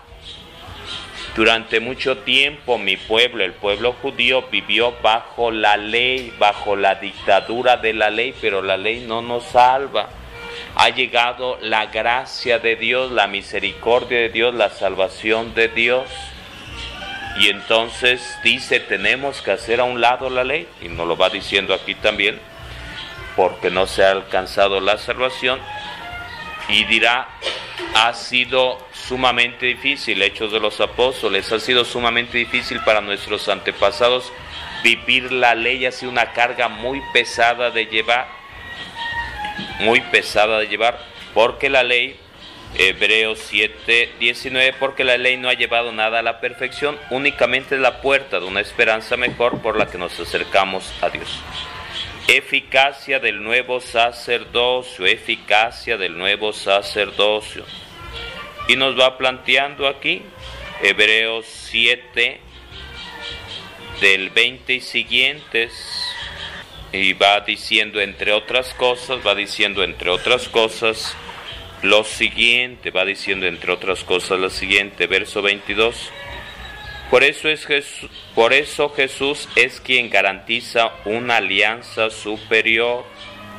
durante 1.38 1.78
mucho 1.78 2.18
tiempo 2.18 2.78
mi 2.78 2.96
pueblo, 2.96 3.44
el 3.44 3.52
pueblo 3.52 3.92
judío, 4.02 4.48
vivió 4.50 4.96
bajo 5.04 5.52
la 5.52 5.76
ley, 5.76 6.34
bajo 6.36 6.74
la 6.74 6.96
dictadura 6.96 7.76
de 7.76 7.92
la 7.92 8.10
ley, 8.10 8.34
pero 8.40 8.60
la 8.60 8.76
ley 8.76 9.04
no 9.06 9.22
nos 9.22 9.44
salva. 9.44 10.08
Ha 10.74 10.88
llegado 10.88 11.56
la 11.62 11.86
gracia 11.86 12.58
de 12.58 12.74
Dios, 12.74 13.12
la 13.12 13.28
misericordia 13.28 14.18
de 14.18 14.30
Dios, 14.30 14.52
la 14.52 14.70
salvación 14.70 15.54
de 15.54 15.68
Dios. 15.68 16.08
Y 17.38 17.50
entonces 17.50 18.36
dice, 18.42 18.80
tenemos 18.80 19.40
que 19.40 19.52
hacer 19.52 19.78
a 19.78 19.84
un 19.84 20.00
lado 20.00 20.30
la 20.30 20.42
ley, 20.42 20.66
y 20.82 20.88
nos 20.88 21.06
lo 21.06 21.16
va 21.16 21.30
diciendo 21.30 21.72
aquí 21.72 21.94
también, 21.94 22.40
porque 23.36 23.70
no 23.70 23.86
se 23.86 24.04
ha 24.04 24.10
alcanzado 24.10 24.80
la 24.80 24.98
salvación. 24.98 25.60
y 26.68 26.82
dirá, 26.84 27.28
ha 27.94 28.12
sido 28.14 28.78
sumamente 28.92 29.66
difícil, 29.66 30.22
Hechos 30.22 30.52
de 30.52 30.60
los 30.60 30.80
Apóstoles, 30.80 31.50
ha 31.52 31.60
sido 31.60 31.84
sumamente 31.84 32.38
difícil 32.38 32.80
para 32.84 33.00
nuestros 33.00 33.48
antepasados 33.48 34.32
vivir 34.82 35.32
la 35.32 35.54
ley, 35.54 35.86
ha 35.86 35.92
sido 35.92 36.10
una 36.10 36.32
carga 36.32 36.68
muy 36.68 37.02
pesada 37.12 37.70
de 37.70 37.86
llevar, 37.86 38.28
muy 39.80 40.00
pesada 40.00 40.60
de 40.60 40.68
llevar, 40.68 40.98
porque 41.34 41.68
la 41.68 41.82
ley, 41.82 42.16
Hebreos 42.76 43.40
7, 43.46 44.14
19, 44.20 44.74
porque 44.78 45.04
la 45.04 45.16
ley 45.16 45.36
no 45.36 45.48
ha 45.48 45.54
llevado 45.54 45.92
nada 45.92 46.20
a 46.20 46.22
la 46.22 46.40
perfección, 46.40 46.98
únicamente 47.10 47.74
es 47.74 47.80
la 47.80 48.00
puerta 48.00 48.40
de 48.40 48.46
una 48.46 48.60
esperanza 48.60 49.16
mejor 49.16 49.60
por 49.60 49.76
la 49.76 49.86
que 49.86 49.98
nos 49.98 50.18
acercamos 50.20 50.92
a 51.00 51.10
Dios 51.10 51.42
eficacia 52.28 53.18
del 53.20 53.42
nuevo 53.42 53.80
sacerdocio, 53.80 55.06
eficacia 55.06 55.96
del 55.96 56.16
nuevo 56.16 56.52
sacerdocio. 56.52 57.64
Y 58.68 58.76
nos 58.76 58.98
va 59.00 59.16
planteando 59.16 59.88
aquí 59.88 60.22
Hebreos 60.82 61.46
7 61.46 62.40
del 64.02 64.28
20 64.28 64.74
y 64.74 64.80
siguientes 64.80 65.72
y 66.92 67.14
va 67.14 67.40
diciendo 67.40 67.98
entre 67.98 68.32
otras 68.32 68.74
cosas, 68.74 69.26
va 69.26 69.34
diciendo 69.34 69.82
entre 69.82 70.10
otras 70.10 70.48
cosas 70.48 71.16
lo 71.82 72.04
siguiente, 72.04 72.90
va 72.90 73.06
diciendo 73.06 73.46
entre 73.46 73.72
otras 73.72 74.04
cosas 74.04 74.38
lo 74.38 74.50
siguiente, 74.50 75.06
verso 75.06 75.40
22. 75.40 76.12
Por 77.10 77.24
eso, 77.24 77.48
es 77.48 77.64
Jesús, 77.64 78.10
por 78.34 78.52
eso 78.52 78.90
Jesús 78.90 79.48
es 79.56 79.80
quien 79.80 80.10
garantiza 80.10 80.92
una 81.06 81.38
alianza 81.38 82.10
superior. 82.10 83.04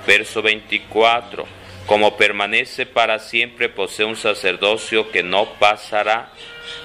Verso 0.05 0.43
24. 0.43 1.47
Como 1.87 2.15
permanece 2.15 2.85
para 2.85 3.17
siempre, 3.17 3.67
posee 3.67 4.05
un 4.05 4.15
sacerdocio 4.15 5.09
que 5.09 5.23
no 5.23 5.53
pasará. 5.53 6.31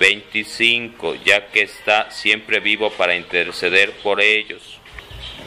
25. 0.01 1.17
Ya 1.17 1.49
que 1.49 1.61
está 1.61 2.11
siempre 2.11 2.61
vivo 2.61 2.91
para 2.91 3.15
interceder 3.15 3.93
por 4.03 4.23
ellos. 4.23 4.79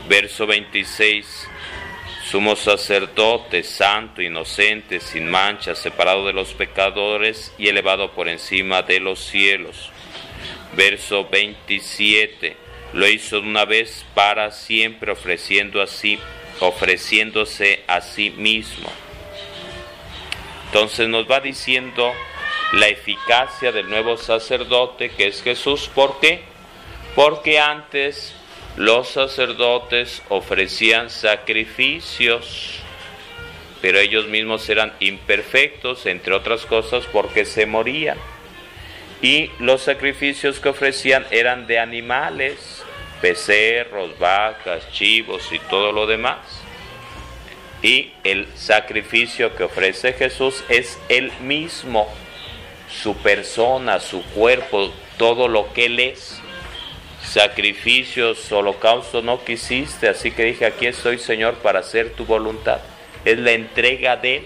Verso 0.07 0.45
26. 0.45 1.49
Sumo 2.29 2.55
sacerdote, 2.55 3.63
santo, 3.63 4.21
inocente, 4.21 4.99
sin 4.99 5.27
mancha, 5.27 5.73
separado 5.73 6.27
de 6.27 6.33
los 6.33 6.53
pecadores 6.53 7.55
y 7.57 7.69
elevado 7.69 8.11
por 8.11 8.29
encima 8.29 8.83
de 8.83 8.99
los 8.99 9.19
cielos 9.19 9.91
verso 10.75 11.27
27. 11.29 12.55
Lo 12.93 13.07
hizo 13.07 13.39
una 13.39 13.65
vez 13.65 14.05
para 14.13 14.51
siempre, 14.51 15.11
ofreciendo 15.11 15.81
así, 15.81 16.19
ofreciéndose 16.59 17.83
a 17.87 18.01
sí 18.01 18.29
mismo. 18.31 18.89
Entonces 20.67 21.07
nos 21.07 21.29
va 21.29 21.39
diciendo 21.39 22.13
la 22.73 22.87
eficacia 22.87 23.71
del 23.71 23.89
nuevo 23.89 24.17
sacerdote 24.17 25.09
que 25.09 25.27
es 25.27 25.41
Jesús. 25.41 25.89
¿Por 25.93 26.19
qué? 26.19 26.41
Porque 27.15 27.59
antes 27.59 28.33
los 28.75 29.09
sacerdotes 29.09 30.21
ofrecían 30.29 31.09
sacrificios, 31.09 32.79
pero 33.81 33.99
ellos 33.99 34.27
mismos 34.27 34.69
eran 34.69 34.93
imperfectos, 34.99 36.05
entre 36.05 36.33
otras 36.33 36.65
cosas, 36.65 37.05
porque 37.11 37.45
se 37.45 37.65
morían 37.65 38.17
y 39.21 39.49
los 39.59 39.81
sacrificios 39.81 40.59
que 40.59 40.69
ofrecían 40.69 41.25
eran 41.31 41.65
de 41.67 41.79
animales, 41.79 42.83
becerros, 43.21 44.17
vacas, 44.19 44.91
chivos 44.91 45.51
y 45.51 45.59
todo 45.59 45.91
lo 45.91 46.05
demás. 46.05 46.37
Y 47.81 48.11
el 48.23 48.47
sacrificio 48.55 49.55
que 49.55 49.63
ofrece 49.63 50.13
Jesús 50.13 50.63
es 50.69 50.99
el 51.09 51.31
mismo, 51.41 52.07
su 52.89 53.15
persona, 53.17 53.99
su 53.99 54.23
cuerpo, 54.23 54.91
todo 55.17 55.47
lo 55.47 55.73
que 55.73 55.85
Él 55.85 55.99
es. 55.99 56.39
Sacrificios, 57.23 58.51
holocausto 58.51 59.21
no 59.21 59.43
quisiste, 59.43 60.07
así 60.07 60.31
que 60.31 60.45
dije, 60.45 60.65
aquí 60.65 60.87
estoy 60.87 61.17
Señor 61.17 61.55
para 61.55 61.79
hacer 61.79 62.11
tu 62.11 62.25
voluntad. 62.25 62.79
Es 63.25 63.37
la 63.37 63.51
entrega 63.51 64.15
de, 64.15 64.45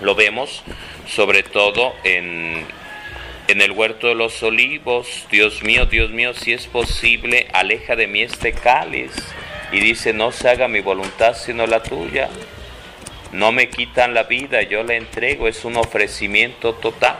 lo 0.00 0.14
vemos 0.14 0.62
sobre 1.06 1.42
todo 1.42 1.94
en 2.02 2.66
en 3.48 3.60
el 3.60 3.72
huerto 3.72 4.08
de 4.08 4.14
los 4.14 4.42
olivos, 4.42 5.26
Dios 5.30 5.62
mío, 5.62 5.86
Dios 5.86 6.10
mío, 6.10 6.34
si 6.34 6.52
es 6.52 6.66
posible, 6.66 7.48
aleja 7.52 7.94
de 7.94 8.06
mí 8.06 8.22
este 8.22 8.52
cáliz. 8.52 9.12
Y 9.72 9.80
dice, 9.80 10.12
no 10.12 10.32
se 10.32 10.48
haga 10.48 10.68
mi 10.68 10.80
voluntad 10.80 11.34
sino 11.34 11.66
la 11.66 11.82
tuya. 11.82 12.28
No 13.32 13.52
me 13.52 13.68
quitan 13.68 14.14
la 14.14 14.24
vida, 14.24 14.62
yo 14.62 14.82
la 14.82 14.94
entrego, 14.94 15.48
es 15.48 15.64
un 15.64 15.76
ofrecimiento 15.76 16.74
total. 16.74 17.16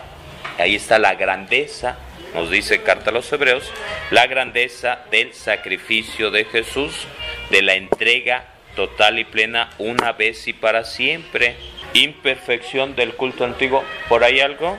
Ahí 0.58 0.74
está 0.74 0.98
la 0.98 1.14
grandeza, 1.14 1.98
nos 2.34 2.50
dice 2.50 2.82
Carta 2.82 3.10
a 3.10 3.12
los 3.12 3.30
Hebreos, 3.32 3.70
la 4.10 4.26
grandeza 4.26 5.00
del 5.10 5.34
sacrificio 5.34 6.30
de 6.30 6.44
Jesús, 6.44 7.06
de 7.50 7.62
la 7.62 7.74
entrega 7.74 8.46
total 8.74 9.18
y 9.18 9.24
plena 9.24 9.70
una 9.78 10.12
vez 10.12 10.48
y 10.48 10.52
para 10.52 10.84
siempre. 10.84 11.56
Imperfección 11.94 12.94
del 12.94 13.14
culto 13.14 13.44
antiguo, 13.44 13.84
¿por 14.08 14.24
ahí 14.24 14.40
algo? 14.40 14.78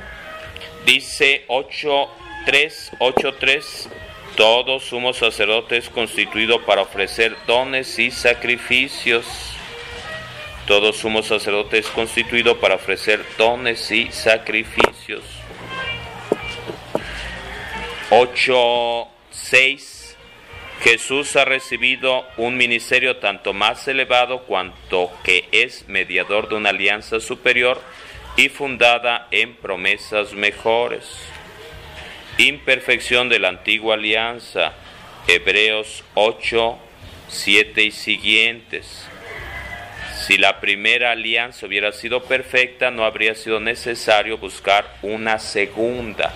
Dice 0.88 1.44
8.3, 1.50 2.98
8.3, 3.00 3.90
todo 4.38 4.80
sumo 4.80 5.12
sacerdote 5.12 5.76
es 5.76 5.90
constituido 5.90 6.66
para 6.66 6.84
ofrecer 6.84 7.36
dones 7.46 8.00
y 8.00 8.10
sacrificios. 8.10 9.26
Todo 10.66 10.94
sumo 10.94 11.24
sacerdote 11.24 11.80
es 11.80 11.88
constituido 11.88 12.62
para 12.62 12.76
ofrecer 12.76 13.22
dones 13.38 13.92
y 13.92 14.10
sacrificios. 14.14 15.26
8.6 18.10 19.98
Jesús 20.84 21.36
ha 21.36 21.44
recibido 21.44 22.26
un 22.38 22.56
ministerio 22.56 23.18
tanto 23.18 23.52
más 23.52 23.86
elevado 23.90 24.44
cuanto 24.44 25.12
que 25.26 25.50
es 25.52 25.90
mediador 25.90 26.48
de 26.48 26.56
una 26.56 26.70
alianza 26.70 27.20
superior 27.20 27.82
y 28.38 28.50
fundada 28.50 29.28
en 29.32 29.56
promesas 29.56 30.34
mejores. 30.34 31.04
Imperfección 32.38 33.30
de 33.30 33.40
la 33.40 33.50
antigua 33.50 33.96
alianza, 33.96 34.74
Hebreos 35.28 36.04
8, 36.14 36.78
7 37.28 37.82
y 37.82 37.92
siguientes. 37.92 39.08
Si 40.28 40.38
la 40.38 40.62
primera 40.62 41.12
alianza 41.12 41.66
hubiera 41.66 41.92
sido 41.92 42.24
perfecta, 42.24 42.92
no 42.92 43.06
habría 43.06 43.34
sido 43.34 43.60
necesario 43.60 44.38
buscar 44.38 44.86
una 45.02 45.40
segunda. 45.40 46.32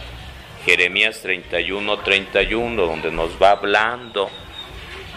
Jeremías 0.65 1.21
31, 1.21 1.99
31, 1.99 2.81
donde 2.81 3.11
nos 3.11 3.39
va 3.39 3.51
hablando 3.51 4.31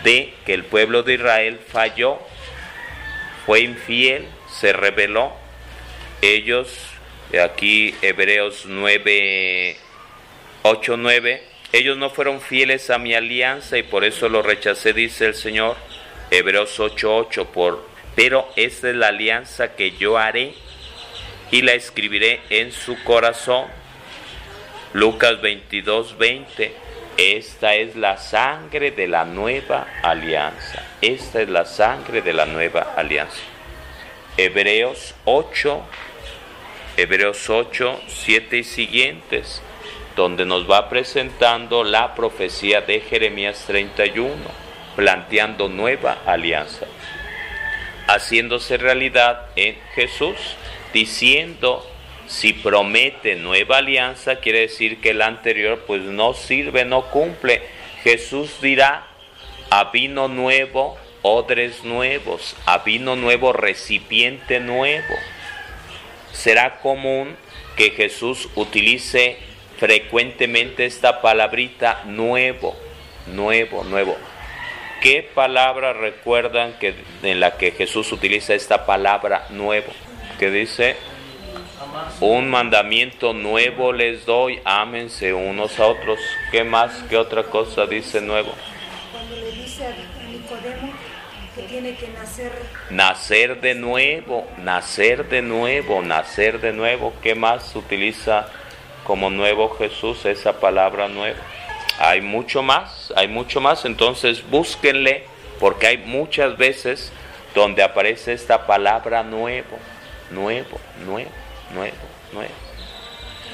de 0.02 0.34
que 0.44 0.52
el 0.52 0.64
pueblo 0.64 1.02
de 1.02 1.14
Israel 1.14 1.60
falló, 1.66 2.18
fue 3.46 3.60
infiel, 3.60 4.26
se 4.48 4.74
rebeló 4.74 5.43
ellos, 6.24 6.68
aquí 7.42 7.94
Hebreos 8.00 8.64
9, 8.66 9.76
8, 10.62 10.96
9, 10.96 11.42
ellos 11.72 11.98
no 11.98 12.08
fueron 12.08 12.40
fieles 12.40 12.88
a 12.90 12.98
mi 12.98 13.14
alianza 13.14 13.76
y 13.76 13.82
por 13.82 14.04
eso 14.04 14.28
lo 14.28 14.42
rechacé, 14.42 14.92
dice 14.92 15.26
el 15.26 15.34
Señor. 15.34 15.76
Hebreos 16.30 16.80
8, 16.80 17.16
8, 17.16 17.44
por, 17.52 17.86
pero 18.14 18.48
esta 18.56 18.88
es 18.88 18.96
la 18.96 19.08
alianza 19.08 19.74
que 19.74 19.92
yo 19.92 20.16
haré 20.16 20.54
y 21.50 21.62
la 21.62 21.74
escribiré 21.74 22.40
en 22.48 22.72
su 22.72 23.02
corazón. 23.04 23.66
Lucas 24.92 25.40
22, 25.42 26.16
20. 26.16 26.72
Esta 27.16 27.74
es 27.74 27.94
la 27.94 28.16
sangre 28.16 28.90
de 28.90 29.06
la 29.06 29.24
nueva 29.24 29.86
alianza. 30.02 30.82
Esta 31.00 31.42
es 31.42 31.48
la 31.48 31.64
sangre 31.64 32.22
de 32.22 32.32
la 32.32 32.46
nueva 32.46 32.94
alianza. 32.96 33.40
Hebreos 34.36 35.14
8, 35.26 35.84
Hebreos 36.96 37.50
8, 37.50 38.02
7 38.06 38.58
y 38.58 38.62
siguientes, 38.62 39.60
donde 40.14 40.46
nos 40.46 40.70
va 40.70 40.88
presentando 40.88 41.82
la 41.82 42.14
profecía 42.14 42.82
de 42.82 43.00
Jeremías 43.00 43.64
31, 43.66 44.32
planteando 44.94 45.68
nueva 45.68 46.18
alianza, 46.24 46.86
haciéndose 48.06 48.76
realidad 48.76 49.46
en 49.56 49.76
Jesús, 49.96 50.36
diciendo, 50.92 51.84
si 52.28 52.52
promete 52.52 53.34
nueva 53.34 53.78
alianza, 53.78 54.36
quiere 54.36 54.60
decir 54.60 55.00
que 55.00 55.14
la 55.14 55.26
anterior 55.26 55.82
pues 55.88 56.02
no 56.02 56.32
sirve, 56.32 56.84
no 56.84 57.10
cumple. 57.10 57.60
Jesús 58.04 58.60
dirá, 58.62 59.08
a 59.68 59.90
vino 59.90 60.28
nuevo, 60.28 60.96
odres 61.22 61.82
nuevos, 61.82 62.54
a 62.66 62.78
vino 62.78 63.16
nuevo, 63.16 63.52
recipiente 63.52 64.60
nuevo 64.60 65.14
será 66.34 66.80
común 66.80 67.36
que 67.76 67.90
Jesús 67.90 68.48
utilice 68.54 69.38
frecuentemente 69.78 70.84
esta 70.84 71.22
palabrita 71.22 72.02
nuevo, 72.04 72.76
nuevo, 73.26 73.84
nuevo. 73.84 74.16
¿Qué 75.00 75.22
palabra 75.22 75.92
recuerdan 75.92 76.78
que 76.78 76.94
en 77.22 77.40
la 77.40 77.56
que 77.56 77.72
Jesús 77.72 78.10
utiliza 78.12 78.54
esta 78.54 78.86
palabra 78.86 79.46
nuevo? 79.50 79.92
Que 80.38 80.50
dice 80.50 80.96
Un 82.20 82.50
mandamiento 82.50 83.32
nuevo 83.32 83.92
les 83.92 84.24
doy, 84.24 84.60
ámense 84.64 85.34
unos 85.34 85.78
a 85.78 85.86
otros. 85.86 86.18
¿Qué 86.50 86.64
más? 86.64 86.92
¿Qué 87.08 87.16
otra 87.16 87.44
cosa 87.44 87.86
dice 87.86 88.20
nuevo? 88.20 88.54
Cuando 89.12 89.36
le 89.36 89.52
dice 89.52 89.84
a 89.84 90.13
tiene 91.74 91.96
que 91.96 92.06
nacer. 92.08 92.52
Nacer 92.90 93.60
de 93.60 93.74
nuevo, 93.74 94.46
nacer 94.58 95.28
de 95.28 95.42
nuevo, 95.42 96.02
nacer 96.02 96.60
de 96.60 96.72
nuevo. 96.72 97.12
¿Qué 97.20 97.34
más 97.34 97.74
utiliza 97.74 98.46
como 99.04 99.28
nuevo 99.28 99.76
Jesús 99.76 100.24
esa 100.24 100.60
palabra 100.60 101.08
nueva? 101.08 101.40
Hay 101.98 102.20
mucho 102.20 102.62
más, 102.62 103.12
hay 103.16 103.26
mucho 103.26 103.60
más. 103.60 103.84
Entonces 103.86 104.48
búsquenle, 104.48 105.24
porque 105.58 105.88
hay 105.88 105.98
muchas 105.98 106.56
veces 106.56 107.10
donde 107.56 107.82
aparece 107.82 108.34
esta 108.34 108.68
palabra 108.68 109.24
nuevo, 109.24 109.76
nuevo, 110.30 110.78
nuevo, 111.04 111.30
nuevo, 111.74 111.96
nuevo. 112.32 112.54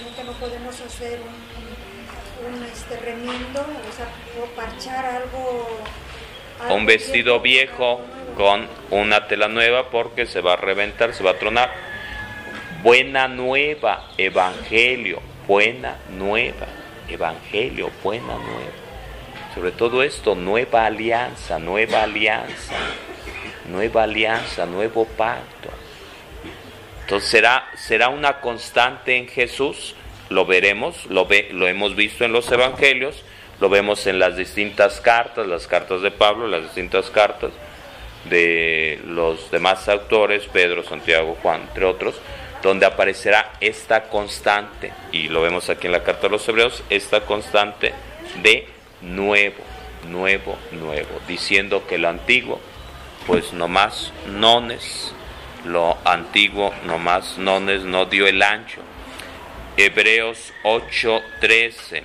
Nunca 0.04 0.24
no 0.24 0.33
podemos 0.33 0.78
hacer 0.78 1.20
un, 1.20 2.54
un 2.54 2.64
este, 2.64 2.98
remiendo, 2.98 3.61
o 3.61 3.96
sea, 3.96 4.09
parchar 4.54 5.06
algo. 5.06 5.68
Un 6.68 6.86
vestido 6.86 7.40
viejo 7.40 8.00
con 8.36 8.68
una 8.90 9.26
tela 9.26 9.48
nueva 9.48 9.90
porque 9.90 10.26
se 10.26 10.40
va 10.40 10.54
a 10.54 10.56
reventar, 10.56 11.14
se 11.14 11.24
va 11.24 11.32
a 11.32 11.38
tronar. 11.38 11.70
Buena 12.82 13.28
nueva, 13.28 14.10
evangelio, 14.16 15.20
buena 15.46 15.96
nueva, 16.10 16.66
evangelio, 17.08 17.90
buena 18.02 18.34
nueva. 18.34 18.72
Sobre 19.54 19.72
todo 19.72 20.02
esto, 20.02 20.34
nueva 20.34 20.86
alianza, 20.86 21.58
nueva 21.58 22.02
alianza 22.02 22.76
nueva 23.70 24.02
alianza, 24.02 24.66
nuevo 24.66 25.04
pacto. 25.04 25.70
Entonces 27.02 27.30
será, 27.30 27.68
será 27.76 28.08
una 28.08 28.40
constante 28.40 29.16
en 29.16 29.28
Jesús, 29.28 29.94
lo 30.28 30.44
veremos, 30.44 31.06
lo, 31.06 31.26
ve, 31.26 31.48
lo 31.52 31.66
hemos 31.66 31.96
visto 31.96 32.24
en 32.24 32.32
los 32.32 32.50
evangelios, 32.52 33.24
lo 33.60 33.68
vemos 33.68 34.06
en 34.06 34.18
las 34.18 34.36
distintas 34.36 35.00
cartas, 35.00 35.46
las 35.46 35.66
cartas 35.66 36.02
de 36.02 36.10
Pablo, 36.10 36.48
las 36.48 36.62
distintas 36.62 37.10
cartas 37.10 37.52
de 38.28 39.00
los 39.06 39.50
demás 39.50 39.88
autores, 39.88 40.46
Pedro, 40.52 40.82
Santiago, 40.82 41.36
Juan, 41.42 41.62
entre 41.62 41.84
otros, 41.84 42.16
donde 42.62 42.86
aparecerá 42.86 43.52
esta 43.60 44.04
constante, 44.04 44.92
y 45.12 45.28
lo 45.28 45.42
vemos 45.42 45.70
aquí 45.70 45.86
en 45.86 45.92
la 45.92 46.02
carta 46.02 46.22
de 46.22 46.30
los 46.30 46.48
Hebreos, 46.48 46.82
esta 46.90 47.22
constante 47.22 47.92
de 48.42 48.66
nuevo, 49.00 49.62
nuevo, 50.08 50.58
nuevo, 50.72 51.20
diciendo 51.26 51.86
que 51.86 51.98
lo 51.98 52.08
antiguo 52.08 52.60
pues 53.26 53.52
nomás 53.52 54.12
nones, 54.26 55.12
lo 55.64 55.96
antiguo 56.04 56.72
nomás 56.84 57.38
nones 57.38 57.82
no 57.82 58.06
dio 58.06 58.26
el 58.26 58.42
ancho. 58.42 58.80
Hebreos 59.76 60.52
8:13, 60.64 62.02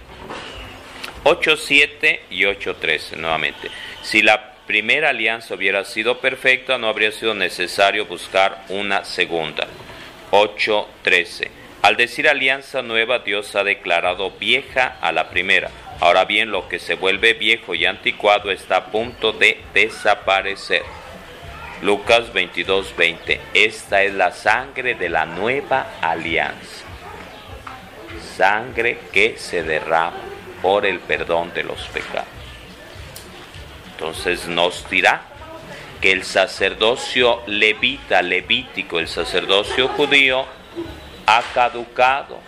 8:7 1.25 2.19
y 2.29 2.45
8:13 2.45 3.17
nuevamente. 3.17 3.71
Si 4.03 4.21
la 4.21 4.53
primera 4.67 5.09
alianza 5.09 5.55
hubiera 5.55 5.83
sido 5.83 6.19
perfecta, 6.19 6.77
no 6.77 6.88
habría 6.88 7.11
sido 7.11 7.33
necesario 7.33 8.05
buscar 8.05 8.63
una 8.69 9.03
segunda. 9.05 9.65
8:13. 10.29 11.49
Al 11.81 11.97
decir 11.97 12.29
alianza 12.29 12.83
nueva, 12.83 13.19
Dios 13.19 13.55
ha 13.55 13.63
declarado 13.63 14.31
vieja 14.39 14.97
a 15.01 15.11
la 15.11 15.31
primera. 15.31 15.71
Ahora 15.99 16.25
bien, 16.25 16.51
lo 16.51 16.69
que 16.69 16.77
se 16.77 16.93
vuelve 16.93 17.33
viejo 17.33 17.73
y 17.73 17.88
anticuado 17.88 18.51
está 18.51 18.77
a 18.77 18.85
punto 18.91 19.31
de 19.31 19.59
desaparecer. 19.73 20.83
Lucas 21.81 22.31
22, 22.33 22.95
20. 22.95 23.41
Esta 23.55 24.03
es 24.03 24.13
la 24.13 24.31
sangre 24.31 24.93
de 24.93 25.09
la 25.09 25.25
nueva 25.25 25.88
alianza. 26.01 26.85
Sangre 28.38 28.99
que 29.11 29.38
se 29.39 29.63
derrama 29.63 30.35
por 30.65 30.88
el 30.88 30.99
perdón 30.99 31.54
de 31.54 31.62
los 31.62 31.80
pecados. 31.89 32.28
Entonces 33.91 34.47
nos 34.47 34.89
dirá 34.89 35.21
que 36.01 36.12
el 36.12 36.23
sacerdocio 36.23 37.43
levita, 37.45 38.23
levítico, 38.23 38.97
el 38.97 39.08
sacerdocio 39.08 39.89
judío, 39.89 40.43
ha 41.28 41.43
caducado. 41.54 42.39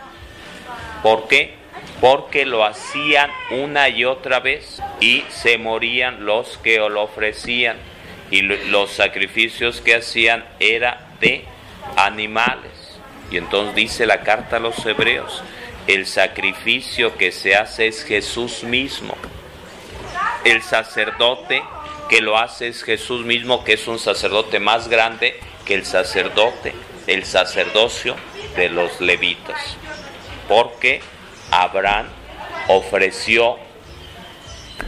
¿Por 1.03 1.27
qué? 1.27 1.58
Porque 2.01 2.47
lo 2.47 2.65
hacían 2.65 3.30
una 3.51 3.88
y 3.88 4.03
otra 4.03 4.39
vez 4.39 4.82
y 4.99 5.23
se 5.30 5.60
morían 5.60 6.25
los 6.25 6.58
que 6.58 6.77
lo 6.77 7.03
ofrecían 7.03 7.77
y 8.32 8.41
los 8.41 8.93
sacrificios 8.93 9.80
que 9.80 9.93
hacían 9.93 10.43
era 10.60 11.06
de 11.19 11.45
animales. 11.95 12.97
Y 13.30 13.38
entonces 13.38 13.75
dice 13.75 14.08
la 14.08 14.21
carta 14.21 14.58
a 14.58 14.60
los 14.60 14.84
hebreos, 14.88 15.43
el 15.88 16.06
sacrificio 16.06 17.17
que 17.17 17.32
se 17.32 17.56
hace 17.56 17.88
es 17.88 18.04
Jesús 18.04 18.63
mismo. 18.63 19.15
El 20.43 20.62
sacerdote 20.62 21.63
que 22.10 22.21
lo 22.21 22.38
hace 22.38 22.67
es 22.67 22.84
Jesús 22.84 23.26
mismo, 23.26 23.63
que 23.63 23.73
es 23.73 23.88
un 23.88 23.97
sacerdote 23.97 24.60
más 24.60 24.89
grande 24.89 25.39
que 25.65 25.76
el 25.76 25.86
sacerdote, 25.86 26.73
el 27.08 27.23
sacerdocio 27.23 28.15
de 28.56 28.69
los 28.69 29.00
levitas. 29.00 29.78
Porque 30.47 31.02
Abraham 31.52 32.08
ofreció 32.67 33.58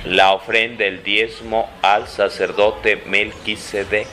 la 0.06 0.34
ofrenda, 0.34 0.86
el 0.86 1.02
diezmo 1.04 1.70
al 1.82 2.08
sacerdote 2.08 2.98
Melquisedec, 3.06 4.08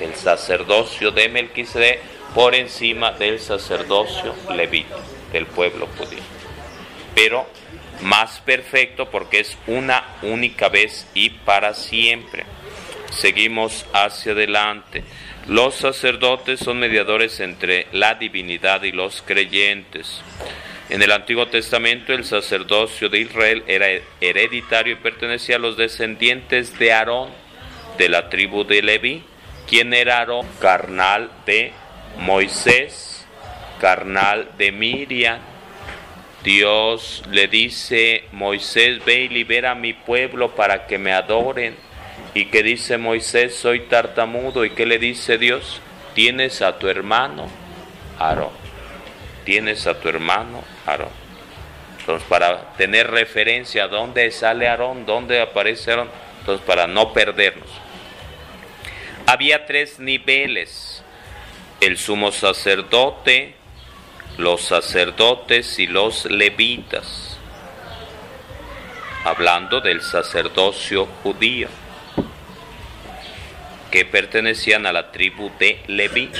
el 0.00 0.14
sacerdocio 0.14 1.10
de 1.10 1.28
Melquisedec 1.28 2.00
por 2.34 2.54
encima 2.54 3.12
del 3.12 3.40
sacerdocio 3.40 4.34
levita 4.50 4.96
del 5.32 5.46
pueblo 5.46 5.88
judío. 5.98 6.22
Pero 7.14 7.46
más 8.02 8.40
perfecto 8.40 9.10
porque 9.10 9.40
es 9.40 9.56
una 9.66 10.04
única 10.22 10.68
vez 10.68 11.06
y 11.14 11.30
para 11.30 11.74
siempre. 11.74 12.44
Seguimos 13.10 13.86
hacia 13.92 14.32
adelante. 14.32 15.02
Los 15.48 15.74
sacerdotes 15.74 16.60
son 16.60 16.78
mediadores 16.78 17.40
entre 17.40 17.86
la 17.92 18.14
divinidad 18.14 18.82
y 18.82 18.92
los 18.92 19.22
creyentes. 19.22 20.22
En 20.88 21.02
el 21.02 21.12
Antiguo 21.12 21.46
Testamento 21.46 22.12
el 22.12 22.24
sacerdocio 22.24 23.08
de 23.08 23.20
Israel 23.20 23.64
era 23.66 23.86
hereditario 24.20 24.94
y 24.94 24.96
pertenecía 24.96 25.56
a 25.56 25.60
los 25.60 25.76
descendientes 25.76 26.78
de 26.78 26.92
Aarón, 26.92 27.30
de 27.98 28.08
la 28.08 28.28
tribu 28.28 28.64
de 28.64 28.82
Leví. 28.82 29.24
¿Quién 29.68 29.94
era 29.94 30.18
Aarón? 30.18 30.46
Carnal 30.60 31.30
de 31.46 31.72
Moisés, 32.18 33.09
carnal 33.80 34.50
de 34.58 34.72
Miriam. 34.72 35.38
Dios 36.44 37.22
le 37.30 37.48
dice, 37.48 38.24
Moisés, 38.32 39.04
ve 39.04 39.22
y 39.22 39.28
libera 39.28 39.72
a 39.72 39.74
mi 39.74 39.92
pueblo 39.92 40.54
para 40.54 40.86
que 40.86 40.98
me 40.98 41.12
adoren. 41.12 41.76
¿Y 42.34 42.46
que 42.46 42.62
dice 42.62 42.98
Moisés? 42.98 43.54
Soy 43.56 43.80
tartamudo. 43.80 44.64
¿Y 44.64 44.70
qué 44.70 44.86
le 44.86 44.98
dice 44.98 45.38
Dios? 45.38 45.80
Tienes 46.14 46.62
a 46.62 46.78
tu 46.78 46.88
hermano 46.88 47.48
Aarón 48.18 48.60
tienes 49.44 49.86
a 49.86 49.98
tu 49.98 50.08
hermano 50.08 50.62
Aarón. 50.86 51.08
Entonces, 51.98 52.26
para 52.28 52.72
tener 52.74 53.10
referencia 53.10 53.84
a 53.84 53.88
dónde 53.88 54.30
sale 54.30 54.68
Aarón, 54.68 55.06
dónde 55.06 55.40
aparece 55.40 55.90
Aarón, 55.90 56.08
entonces 56.38 56.64
para 56.64 56.86
no 56.86 57.12
perdernos. 57.12 57.68
Había 59.26 59.66
tres 59.66 59.98
niveles, 59.98 61.02
el 61.80 61.98
sumo 61.98 62.32
sacerdote, 62.32 63.54
los 64.38 64.62
sacerdotes 64.62 65.78
y 65.78 65.86
los 65.86 66.24
levitas, 66.26 67.38
hablando 69.24 69.80
del 69.80 70.00
sacerdocio 70.02 71.06
judío, 71.22 71.68
que 73.90 74.04
pertenecían 74.04 74.86
a 74.86 74.92
la 74.92 75.10
tribu 75.10 75.50
de 75.58 75.80
Leví 75.86 76.30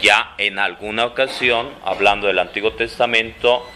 ya 0.00 0.34
en 0.38 0.58
alguna 0.58 1.06
ocasión, 1.06 1.70
hablando 1.84 2.26
del 2.26 2.38
Antiguo 2.38 2.72
Testamento, 2.72 3.66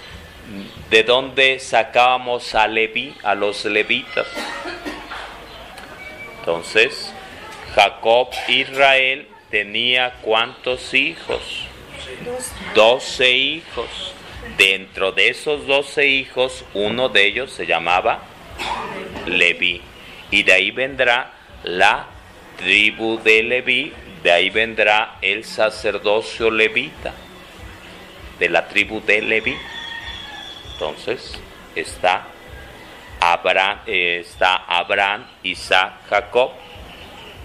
de 0.91 1.03
dónde 1.03 1.59
sacábamos 1.59 2.55
a 2.55 2.67
Leví, 2.67 3.15
a 3.23 3.35
los 3.35 3.65
levitas. 3.65 4.27
Entonces, 6.39 7.13
Jacob 7.75 8.29
Israel 8.49 9.29
tenía 9.51 10.15
cuántos 10.23 10.93
hijos? 10.95 11.67
Doce 12.75 13.31
hijos. 13.31 14.15
Dentro 14.57 15.12
de 15.12 15.29
esos 15.29 15.67
doce 15.67 16.07
hijos, 16.07 16.65
uno 16.75 17.09
de 17.09 17.27
ellos 17.27 17.53
se 17.53 17.67
llamaba 17.67 18.23
Leví. 19.27 19.81
Y 20.31 20.43
de 20.43 20.53
ahí 20.53 20.71
vendrá 20.71 21.33
la 21.62 22.07
tribu 22.57 23.21
de 23.23 23.43
Leví, 23.43 23.93
de 24.23 24.33
ahí 24.33 24.51
vendrá 24.51 25.19
el 25.23 25.45
sacerdocio 25.45 26.51
levita, 26.51 27.12
de 28.38 28.49
la 28.49 28.67
tribu 28.69 29.01
de 29.01 29.23
Leví. 29.23 29.57
Entonces 30.73 31.38
está 31.75 32.27
Abraham, 33.21 33.79
eh, 33.87 34.25
está 34.27 34.57
Abraham, 34.57 35.27
Isaac, 35.45 35.93
Jacob, 36.09 36.51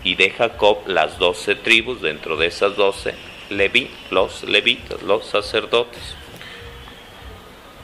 y 0.04 0.16
de 0.16 0.32
Jacob 0.32 0.88
las 0.88 1.18
doce 1.20 1.56
tribus, 1.56 2.02
dentro 2.02 2.38
de 2.38 2.48
esas 2.48 2.76
doce, 2.76 3.14
Leví, 3.50 3.90
los 4.12 4.44
levitas, 4.44 5.02
los 5.04 5.26
sacerdotes. 5.26 6.16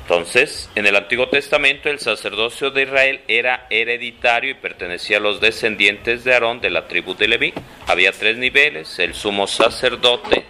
Entonces, 0.03 0.69
en 0.75 0.85
el 0.85 0.97
Antiguo 0.97 1.29
Testamento 1.29 1.89
el 1.89 1.97
sacerdocio 1.97 2.71
de 2.71 2.83
Israel 2.83 3.21
era 3.29 3.67
hereditario 3.69 4.51
y 4.51 4.55
pertenecía 4.55 5.17
a 5.17 5.21
los 5.21 5.39
descendientes 5.39 6.25
de 6.25 6.33
Aarón 6.33 6.59
de 6.59 6.69
la 6.69 6.89
tribu 6.89 7.15
de 7.15 7.29
Leví. 7.29 7.53
Había 7.87 8.11
tres 8.11 8.37
niveles, 8.37 8.99
el 8.99 9.13
sumo 9.13 9.47
sacerdote, 9.47 10.43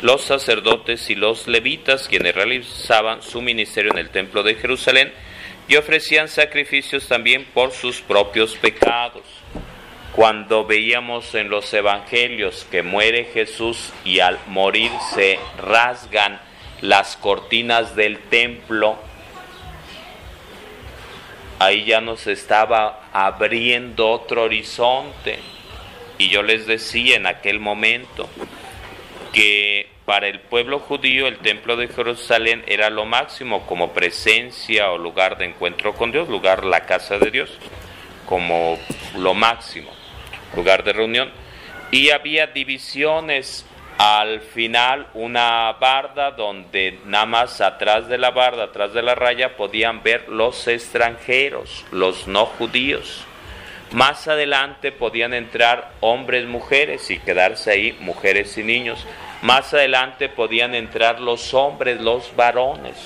los 0.00 0.22
sacerdotes 0.22 1.10
y 1.10 1.14
los 1.14 1.46
levitas, 1.46 2.08
quienes 2.08 2.34
realizaban 2.34 3.22
su 3.22 3.42
ministerio 3.42 3.92
en 3.92 3.98
el 3.98 4.08
templo 4.08 4.42
de 4.42 4.54
Jerusalén 4.54 5.12
y 5.68 5.76
ofrecían 5.76 6.28
sacrificios 6.28 7.06
también 7.06 7.44
por 7.52 7.72
sus 7.72 8.00
propios 8.00 8.56
pecados. 8.56 9.22
Cuando 10.14 10.66
veíamos 10.66 11.34
en 11.34 11.50
los 11.50 11.72
evangelios 11.72 12.66
que 12.70 12.82
muere 12.82 13.26
Jesús 13.32 13.92
y 14.04 14.18
al 14.18 14.38
morir 14.48 14.90
se 15.14 15.38
rasgan 15.58 16.40
las 16.80 17.16
cortinas 17.16 17.94
del 17.94 18.18
templo, 18.18 18.98
ahí 21.60 21.84
ya 21.84 22.00
nos 22.00 22.26
estaba 22.26 23.08
abriendo 23.12 24.10
otro 24.10 24.44
horizonte. 24.44 25.38
Y 26.18 26.28
yo 26.28 26.42
les 26.42 26.66
decía 26.66 27.16
en 27.16 27.26
aquel 27.26 27.60
momento 27.60 28.28
que 29.32 29.88
para 30.04 30.26
el 30.26 30.40
pueblo 30.40 30.80
judío 30.80 31.28
el 31.28 31.38
templo 31.38 31.76
de 31.76 31.86
Jerusalén 31.86 32.64
era 32.66 32.90
lo 32.90 33.04
máximo 33.04 33.64
como 33.64 33.92
presencia 33.92 34.90
o 34.90 34.98
lugar 34.98 35.38
de 35.38 35.44
encuentro 35.44 35.94
con 35.94 36.10
Dios, 36.10 36.28
lugar 36.28 36.64
la 36.64 36.84
casa 36.84 37.18
de 37.18 37.30
Dios, 37.30 37.50
como 38.26 38.76
lo 39.16 39.34
máximo, 39.34 39.90
lugar 40.54 40.84
de 40.84 40.92
reunión. 40.92 41.30
Y 41.90 42.10
había 42.10 42.46
divisiones 42.48 43.66
al 43.98 44.40
final 44.40 45.08
una 45.12 45.72
barda 45.72 46.30
donde 46.30 46.98
nada 47.04 47.26
más 47.26 47.60
atrás 47.60 48.08
de 48.08 48.16
la 48.16 48.30
barda, 48.30 48.64
atrás 48.64 48.94
de 48.94 49.02
la 49.02 49.14
raya, 49.14 49.56
podían 49.56 50.02
ver 50.02 50.28
los 50.28 50.66
extranjeros, 50.68 51.84
los 51.90 52.26
no 52.26 52.46
judíos. 52.46 53.26
Más 53.92 54.28
adelante 54.28 54.92
podían 54.92 55.34
entrar 55.34 55.90
hombres, 56.00 56.46
mujeres 56.46 57.10
y 57.10 57.18
quedarse 57.18 57.72
ahí 57.72 57.98
mujeres 58.00 58.56
y 58.56 58.62
niños. 58.62 59.04
Más 59.42 59.74
adelante 59.74 60.28
podían 60.28 60.74
entrar 60.74 61.20
los 61.20 61.52
hombres, 61.54 62.00
los 62.00 62.34
varones. 62.36 62.96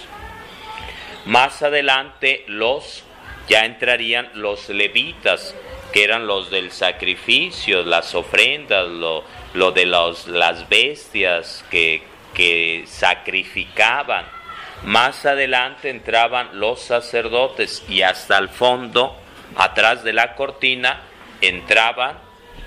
Más 1.25 1.63
adelante 1.63 2.45
los 2.49 3.03
ya 3.49 3.65
entrarían 3.65 4.29
los 4.35 4.69
levitas, 4.69 5.55
que 5.95 6.03
eran 6.03 6.27
los 6.27 6.51
del 6.51 6.73
sacrificio, 6.73 7.85
las 7.85 8.17
ofrendas, 8.17 8.89
lo, 8.89 9.23
lo 9.53 9.71
de 9.71 9.87
los, 9.87 10.27
las 10.27 10.69
bestias 10.69 11.65
que, 11.71 12.03
que 12.35 12.83
sacrificaban. 12.85 14.27
Más 14.83 15.25
adelante 15.25 15.91
entraban 15.91 16.59
los 16.59 16.81
sacerdotes 16.81 17.85
y 17.89 18.03
hasta 18.03 18.39
el 18.39 18.49
fondo, 18.49 19.17
atrás 19.55 20.03
de 20.03 20.13
la 20.13 20.35
cortina, 20.35 21.01
entraban 21.41 22.19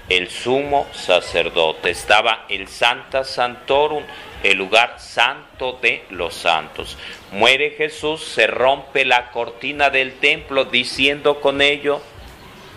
el 0.08 0.30
sumo 0.30 0.88
sacerdote. 0.94 1.90
Estaba 1.90 2.46
el 2.48 2.70
Santa 2.70 3.26
Santorum, 3.26 4.06
el 4.42 4.58
lugar 4.58 5.02
santo 5.02 5.78
de 5.82 6.06
los 6.12 6.34
santos. 6.34 6.98
Muere 7.34 7.72
Jesús, 7.72 8.24
se 8.24 8.48
rompe 8.48 9.04
la 9.04 9.32
cortina 9.32 9.90
del 9.90 10.13
templo 10.13 10.63
diciendo 10.63 11.42
con 11.42 11.62
ello, 11.62 12.02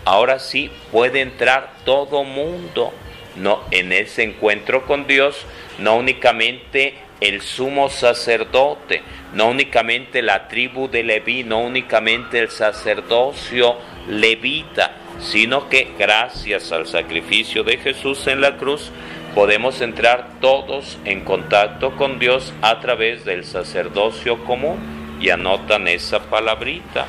ahora 0.05 0.39
sí 0.39 0.71
puede 0.91 1.21
entrar 1.21 1.73
todo 1.85 2.23
mundo 2.23 2.93
no, 3.35 3.61
en 3.71 3.93
ese 3.93 4.23
encuentro 4.23 4.85
con 4.85 5.07
Dios, 5.07 5.45
no 5.79 5.97
únicamente 5.97 6.95
el 7.21 7.41
sumo 7.41 7.89
sacerdote, 7.89 9.03
no 9.33 9.49
únicamente 9.49 10.21
la 10.21 10.47
tribu 10.47 10.89
de 10.89 11.03
Leví, 11.03 11.43
no 11.43 11.59
únicamente 11.59 12.39
el 12.39 12.49
sacerdocio 12.49 13.77
levita, 14.07 14.91
sino 15.19 15.69
que 15.69 15.89
gracias 15.97 16.71
al 16.71 16.87
sacrificio 16.87 17.63
de 17.63 17.77
Jesús 17.77 18.27
en 18.27 18.41
la 18.41 18.57
cruz, 18.57 18.91
podemos 19.35 19.79
entrar 19.81 20.39
todos 20.41 20.97
en 21.05 21.23
contacto 21.23 21.95
con 21.95 22.19
Dios 22.19 22.53
a 22.61 22.79
través 22.79 23.23
del 23.23 23.45
sacerdocio 23.45 24.43
común. 24.43 24.99
Y 25.21 25.29
anotan 25.29 25.87
esa 25.87 26.19
palabrita, 26.19 27.05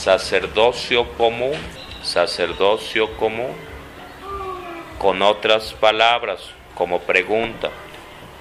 sacerdocio 0.00 1.12
común, 1.18 1.52
sacerdocio 2.02 3.14
común 3.18 3.52
con 4.98 5.20
otras 5.20 5.74
palabras, 5.74 6.40
como 6.74 7.00
pregunta, 7.00 7.68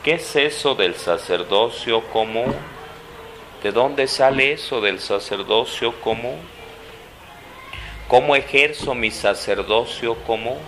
¿qué 0.01 0.13
es 0.13 0.37
eso 0.37 0.73
del 0.73 0.95
sacerdocio 0.95 2.01
común? 2.13 2.55
¿De 3.61 3.73
dónde 3.73 4.07
sale 4.07 4.53
eso 4.53 4.79
del 4.79 5.01
sacerdocio 5.01 5.99
común? 5.99 6.39
¿Cómo 8.07 8.37
ejerzo 8.37 8.95
mi 8.95 9.11
sacerdocio 9.11 10.15
común? 10.23 10.59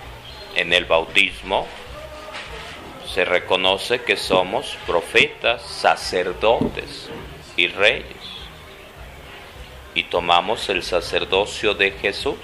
En 0.56 0.74
el 0.74 0.84
bautismo 0.84 1.68
se 3.08 3.24
reconoce 3.24 4.02
que 4.02 4.18
somos 4.18 4.78
profetas, 4.86 5.62
sacerdotes 5.62 7.08
y 7.56 7.68
reyes. 7.68 8.21
Y 9.94 10.04
tomamos 10.04 10.70
el 10.70 10.84
sacerdocio 10.84 11.74
de 11.74 11.92
Jesús. 11.92 12.38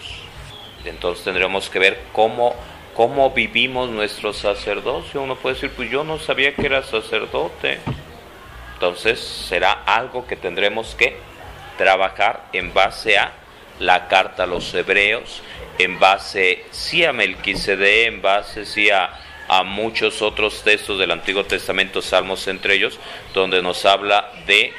Entonces 0.85 1.23
tendremos 1.23 1.69
que 1.69 1.79
ver 1.79 1.99
cómo 2.11 2.55
cómo 2.97 3.29
vivimos 3.29 3.91
nuestro 3.91 4.33
sacerdocio. 4.33 5.21
Uno 5.21 5.35
puede 5.35 5.53
decir, 5.53 5.71
pues 5.75 5.91
yo 5.91 6.03
no 6.03 6.17
sabía 6.17 6.55
que 6.55 6.65
era 6.65 6.81
sacerdote. 6.81 7.77
Entonces 8.73 9.19
será 9.19 9.71
algo 9.71 10.25
que 10.25 10.35
tendremos 10.35 10.95
que 10.95 11.15
trabajar 11.77 12.47
en 12.53 12.73
base 12.73 13.19
a 13.19 13.33
la 13.79 14.07
carta 14.07 14.43
a 14.43 14.47
los 14.47 14.73
hebreos, 14.73 15.43
en 15.77 15.99
base 15.99 16.65
sí 16.71 17.05
a 17.05 17.13
Melquisede, 17.13 18.07
en 18.07 18.23
base 18.23 18.65
sí 18.65 18.89
a, 18.89 19.11
a 19.47 19.63
muchos 19.63 20.21
otros 20.21 20.63
textos 20.63 20.99
del 20.99 21.11
Antiguo 21.11 21.45
Testamento, 21.45 22.01
salmos 22.01 22.47
entre 22.47 22.75
ellos, 22.75 22.99
donde 23.33 23.61
nos 23.61 23.85
habla 23.85 24.31
de, 24.45 24.73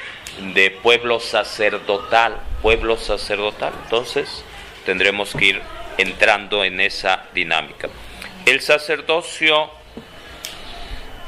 de 0.53 0.71
pueblo 0.71 1.19
sacerdotal, 1.19 2.39
pueblo 2.61 2.97
sacerdotal. 2.97 3.73
Entonces 3.83 4.43
tendremos 4.85 5.33
que 5.33 5.45
ir 5.45 5.61
entrando 5.97 6.63
en 6.63 6.79
esa 6.79 7.25
dinámica. 7.33 7.89
El 8.45 8.61
sacerdocio 8.61 9.69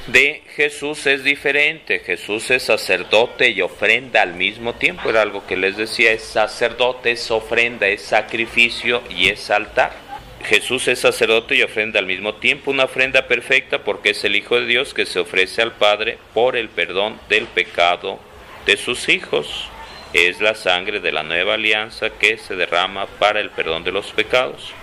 de 0.07 0.43
Jesús 0.55 1.05
es 1.05 1.23
diferente. 1.23 1.99
Jesús 1.99 2.49
es 2.51 2.63
sacerdote 2.63 3.49
y 3.49 3.61
ofrenda 3.61 4.21
al 4.21 4.33
mismo 4.33 4.73
tiempo. 4.73 5.09
Era 5.09 5.21
algo 5.21 5.45
que 5.45 5.57
les 5.57 5.77
decía, 5.77 6.11
es 6.11 6.23
sacerdote, 6.23 7.11
es 7.11 7.29
ofrenda, 7.31 7.87
es 7.87 8.01
sacrificio 8.01 9.03
y 9.09 9.29
es 9.29 9.49
altar. 9.49 10.10
Jesús 10.43 10.87
es 10.87 10.99
sacerdote 10.99 11.55
y 11.55 11.63
ofrenda 11.63 11.99
al 11.99 12.05
mismo 12.05 12.35
tiempo, 12.35 12.71
una 12.71 12.85
ofrenda 12.85 13.27
perfecta 13.27 13.83
porque 13.83 14.11
es 14.11 14.23
el 14.23 14.35
Hijo 14.35 14.59
de 14.59 14.65
Dios 14.65 14.93
que 14.93 15.05
se 15.05 15.19
ofrece 15.19 15.61
al 15.61 15.73
Padre 15.73 16.17
por 16.33 16.55
el 16.55 16.69
perdón 16.69 17.19
del 17.29 17.45
pecado 17.47 18.19
de 18.65 18.77
sus 18.77 19.09
hijos. 19.09 19.69
Es 20.13 20.41
la 20.41 20.55
sangre 20.55 20.99
de 20.99 21.11
la 21.11 21.23
nueva 21.23 21.53
alianza 21.53 22.09
que 22.09 22.37
se 22.37 22.55
derrama 22.55 23.07
para 23.07 23.39
el 23.39 23.49
perdón 23.49 23.83
de 23.83 23.91
los 23.91 24.11
pecados. 24.11 24.73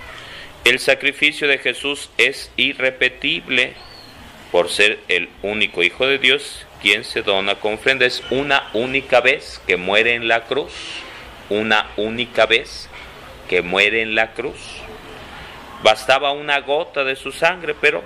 El 0.64 0.78
sacrificio 0.78 1.48
de 1.48 1.58
Jesús 1.58 2.10
es 2.18 2.50
irrepetible 2.56 3.74
por 4.50 4.70
ser 4.70 4.98
el 5.08 5.28
único 5.42 5.82
Hijo 5.82 6.06
de 6.06 6.18
Dios 6.18 6.66
quien 6.82 7.04
se 7.04 7.22
dona 7.22 7.56
con 7.56 7.74
ofrenda. 7.74 8.06
Es 8.06 8.22
una 8.30 8.68
única 8.72 9.20
vez 9.20 9.60
que 9.66 9.76
muere 9.76 10.14
en 10.14 10.28
la 10.28 10.44
cruz. 10.44 10.72
Una 11.50 11.90
única 11.96 12.46
vez 12.46 12.88
que 13.48 13.62
muere 13.62 14.02
en 14.02 14.14
la 14.14 14.32
cruz. 14.32 14.58
Bastaba 15.82 16.32
una 16.32 16.60
gota 16.60 17.04
de 17.04 17.16
su 17.16 17.32
sangre, 17.32 17.74
pero 17.80 18.02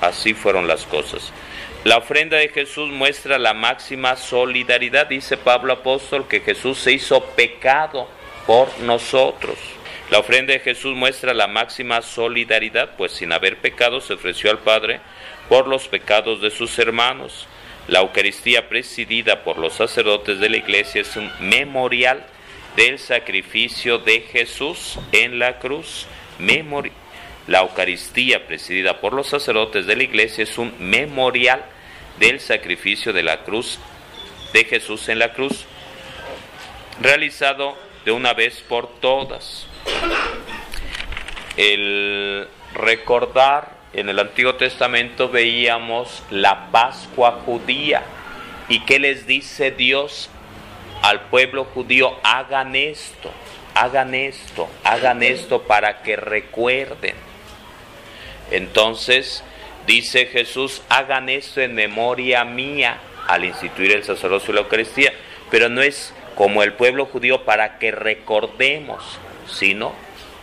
así 0.00 0.34
fueron 0.34 0.66
las 0.66 0.84
cosas. 0.84 1.32
La 1.84 1.98
ofrenda 1.98 2.36
de 2.36 2.48
Jesús 2.48 2.90
muestra 2.90 3.38
la 3.38 3.54
máxima 3.54 4.16
solidaridad. 4.16 5.06
Dice 5.06 5.36
Pablo 5.36 5.72
Apóstol 5.72 6.26
que 6.26 6.40
Jesús 6.40 6.78
se 6.78 6.92
hizo 6.92 7.22
pecado 7.36 8.08
por 8.46 8.78
nosotros. 8.80 9.56
La 10.10 10.18
ofrenda 10.18 10.52
de 10.52 10.60
Jesús 10.60 10.94
muestra 10.94 11.34
la 11.34 11.48
máxima 11.48 12.02
solidaridad, 12.02 12.96
pues 12.96 13.12
sin 13.12 13.32
haber 13.32 13.58
pecado 13.58 14.00
se 14.00 14.14
ofreció 14.14 14.50
al 14.50 14.58
Padre 14.58 15.00
por 15.48 15.66
los 15.66 15.88
pecados 15.88 16.40
de 16.40 16.50
sus 16.50 16.78
hermanos. 16.78 17.46
La 17.88 18.00
Eucaristía 18.00 18.68
presidida 18.68 19.44
por 19.44 19.58
los 19.58 19.74
sacerdotes 19.74 20.40
de 20.40 20.48
la 20.48 20.56
Iglesia 20.56 21.02
es 21.02 21.16
un 21.16 21.30
memorial 21.40 22.24
del 22.76 22.98
sacrificio 22.98 23.98
de 23.98 24.20
Jesús 24.20 24.98
en 25.12 25.38
la 25.38 25.58
cruz. 25.58 26.06
La 27.46 27.60
Eucaristía 27.60 28.46
presidida 28.46 29.00
por 29.00 29.12
los 29.12 29.28
sacerdotes 29.28 29.86
de 29.86 29.96
la 29.96 30.02
Iglesia 30.02 30.44
es 30.44 30.58
un 30.58 30.74
memorial 30.78 31.64
del 32.18 32.40
sacrificio 32.40 33.12
de 33.12 33.22
la 33.22 33.44
cruz 33.44 33.78
de 34.52 34.64
Jesús 34.64 35.08
en 35.08 35.18
la 35.18 35.32
cruz, 35.32 35.64
realizado 37.00 37.76
de 38.04 38.12
una 38.12 38.32
vez 38.32 38.60
por 38.62 39.00
todas. 39.00 39.66
El 41.56 42.48
recordar 42.74 43.76
en 43.92 44.08
el 44.08 44.18
Antiguo 44.18 44.54
Testamento 44.56 45.28
veíamos 45.28 46.22
la 46.30 46.70
Pascua 46.70 47.40
judía. 47.44 48.02
¿Y 48.68 48.80
qué 48.80 48.98
les 48.98 49.26
dice 49.26 49.70
Dios 49.70 50.28
al 51.02 51.28
pueblo 51.28 51.64
judío? 51.64 52.18
Hagan 52.22 52.76
esto, 52.76 53.30
hagan 53.76 54.14
esto, 54.14 54.68
hagan 54.84 55.22
esto 55.22 55.62
para 55.62 56.02
que 56.02 56.16
recuerden. 56.16 57.14
Entonces 58.50 59.44
dice 59.86 60.26
Jesús, 60.26 60.82
hagan 60.88 61.28
esto 61.28 61.60
en 61.60 61.74
memoria 61.74 62.44
mía 62.44 62.98
al 63.28 63.44
instituir 63.44 63.92
el 63.92 64.02
sacerdocio 64.02 64.52
y 64.52 64.54
la 64.54 64.62
Eucaristía, 64.62 65.12
pero 65.50 65.68
no 65.68 65.82
es 65.82 66.14
como 66.34 66.62
el 66.62 66.72
pueblo 66.72 67.06
judío 67.06 67.44
para 67.44 67.78
que 67.78 67.90
recordemos, 67.90 69.18
sino 69.46 69.92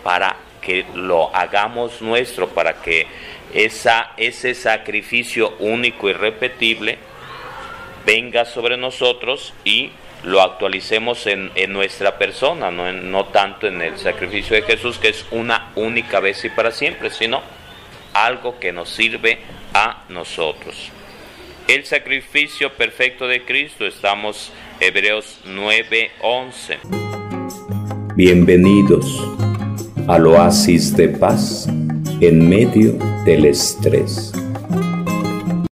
para 0.04 0.36
que 0.62 0.86
lo 0.94 1.36
hagamos 1.36 2.02
nuestro, 2.02 2.50
para 2.50 2.82
que 2.82 3.08
esa, 3.54 4.12
ese 4.18 4.54
sacrificio 4.54 5.56
único 5.60 6.08
y 6.10 6.14
repetible 6.14 6.98
venga 8.06 8.46
sobre 8.46 8.78
nosotros 8.78 9.54
y 9.64 9.92
lo 10.24 10.42
actualicemos 10.42 11.28
en, 11.28 11.52
nuestra 11.72 12.18
persona, 12.18 12.72
no, 12.72 12.92
no 12.92 13.26
tanto 13.26 13.68
en 13.68 13.82
el 13.82 13.98
sacrificio 13.98 14.56
de 14.56 14.64
Jesús, 14.64 14.98
que 14.98 15.10
es 15.10 15.26
una 15.32 15.72
única 15.76 16.20
vez 16.20 16.44
y 16.46 16.50
para 16.50 16.72
siempre, 16.72 17.10
sino 17.10 17.42
algo 18.14 18.60
que 18.60 18.72
nos 18.72 18.90
sirve 18.90 19.40
a 19.74 20.06
nosotros. 20.10 20.92
El 21.68 21.86
sacrificio 21.86 22.74
perfecto 22.74 23.28
de 23.28 23.44
Cristo, 23.44 23.86
estamos 23.86 24.52
Hebreos 24.80 25.40
9:11. 25.46 26.80
Bienvenidos 28.16 29.06
al 30.08 30.28
oasis 30.28 30.96
de 30.96 31.10
paz 31.10 31.68
en 32.20 32.48
medio 32.48 32.94
del 33.26 33.46
estrés. 33.46 34.34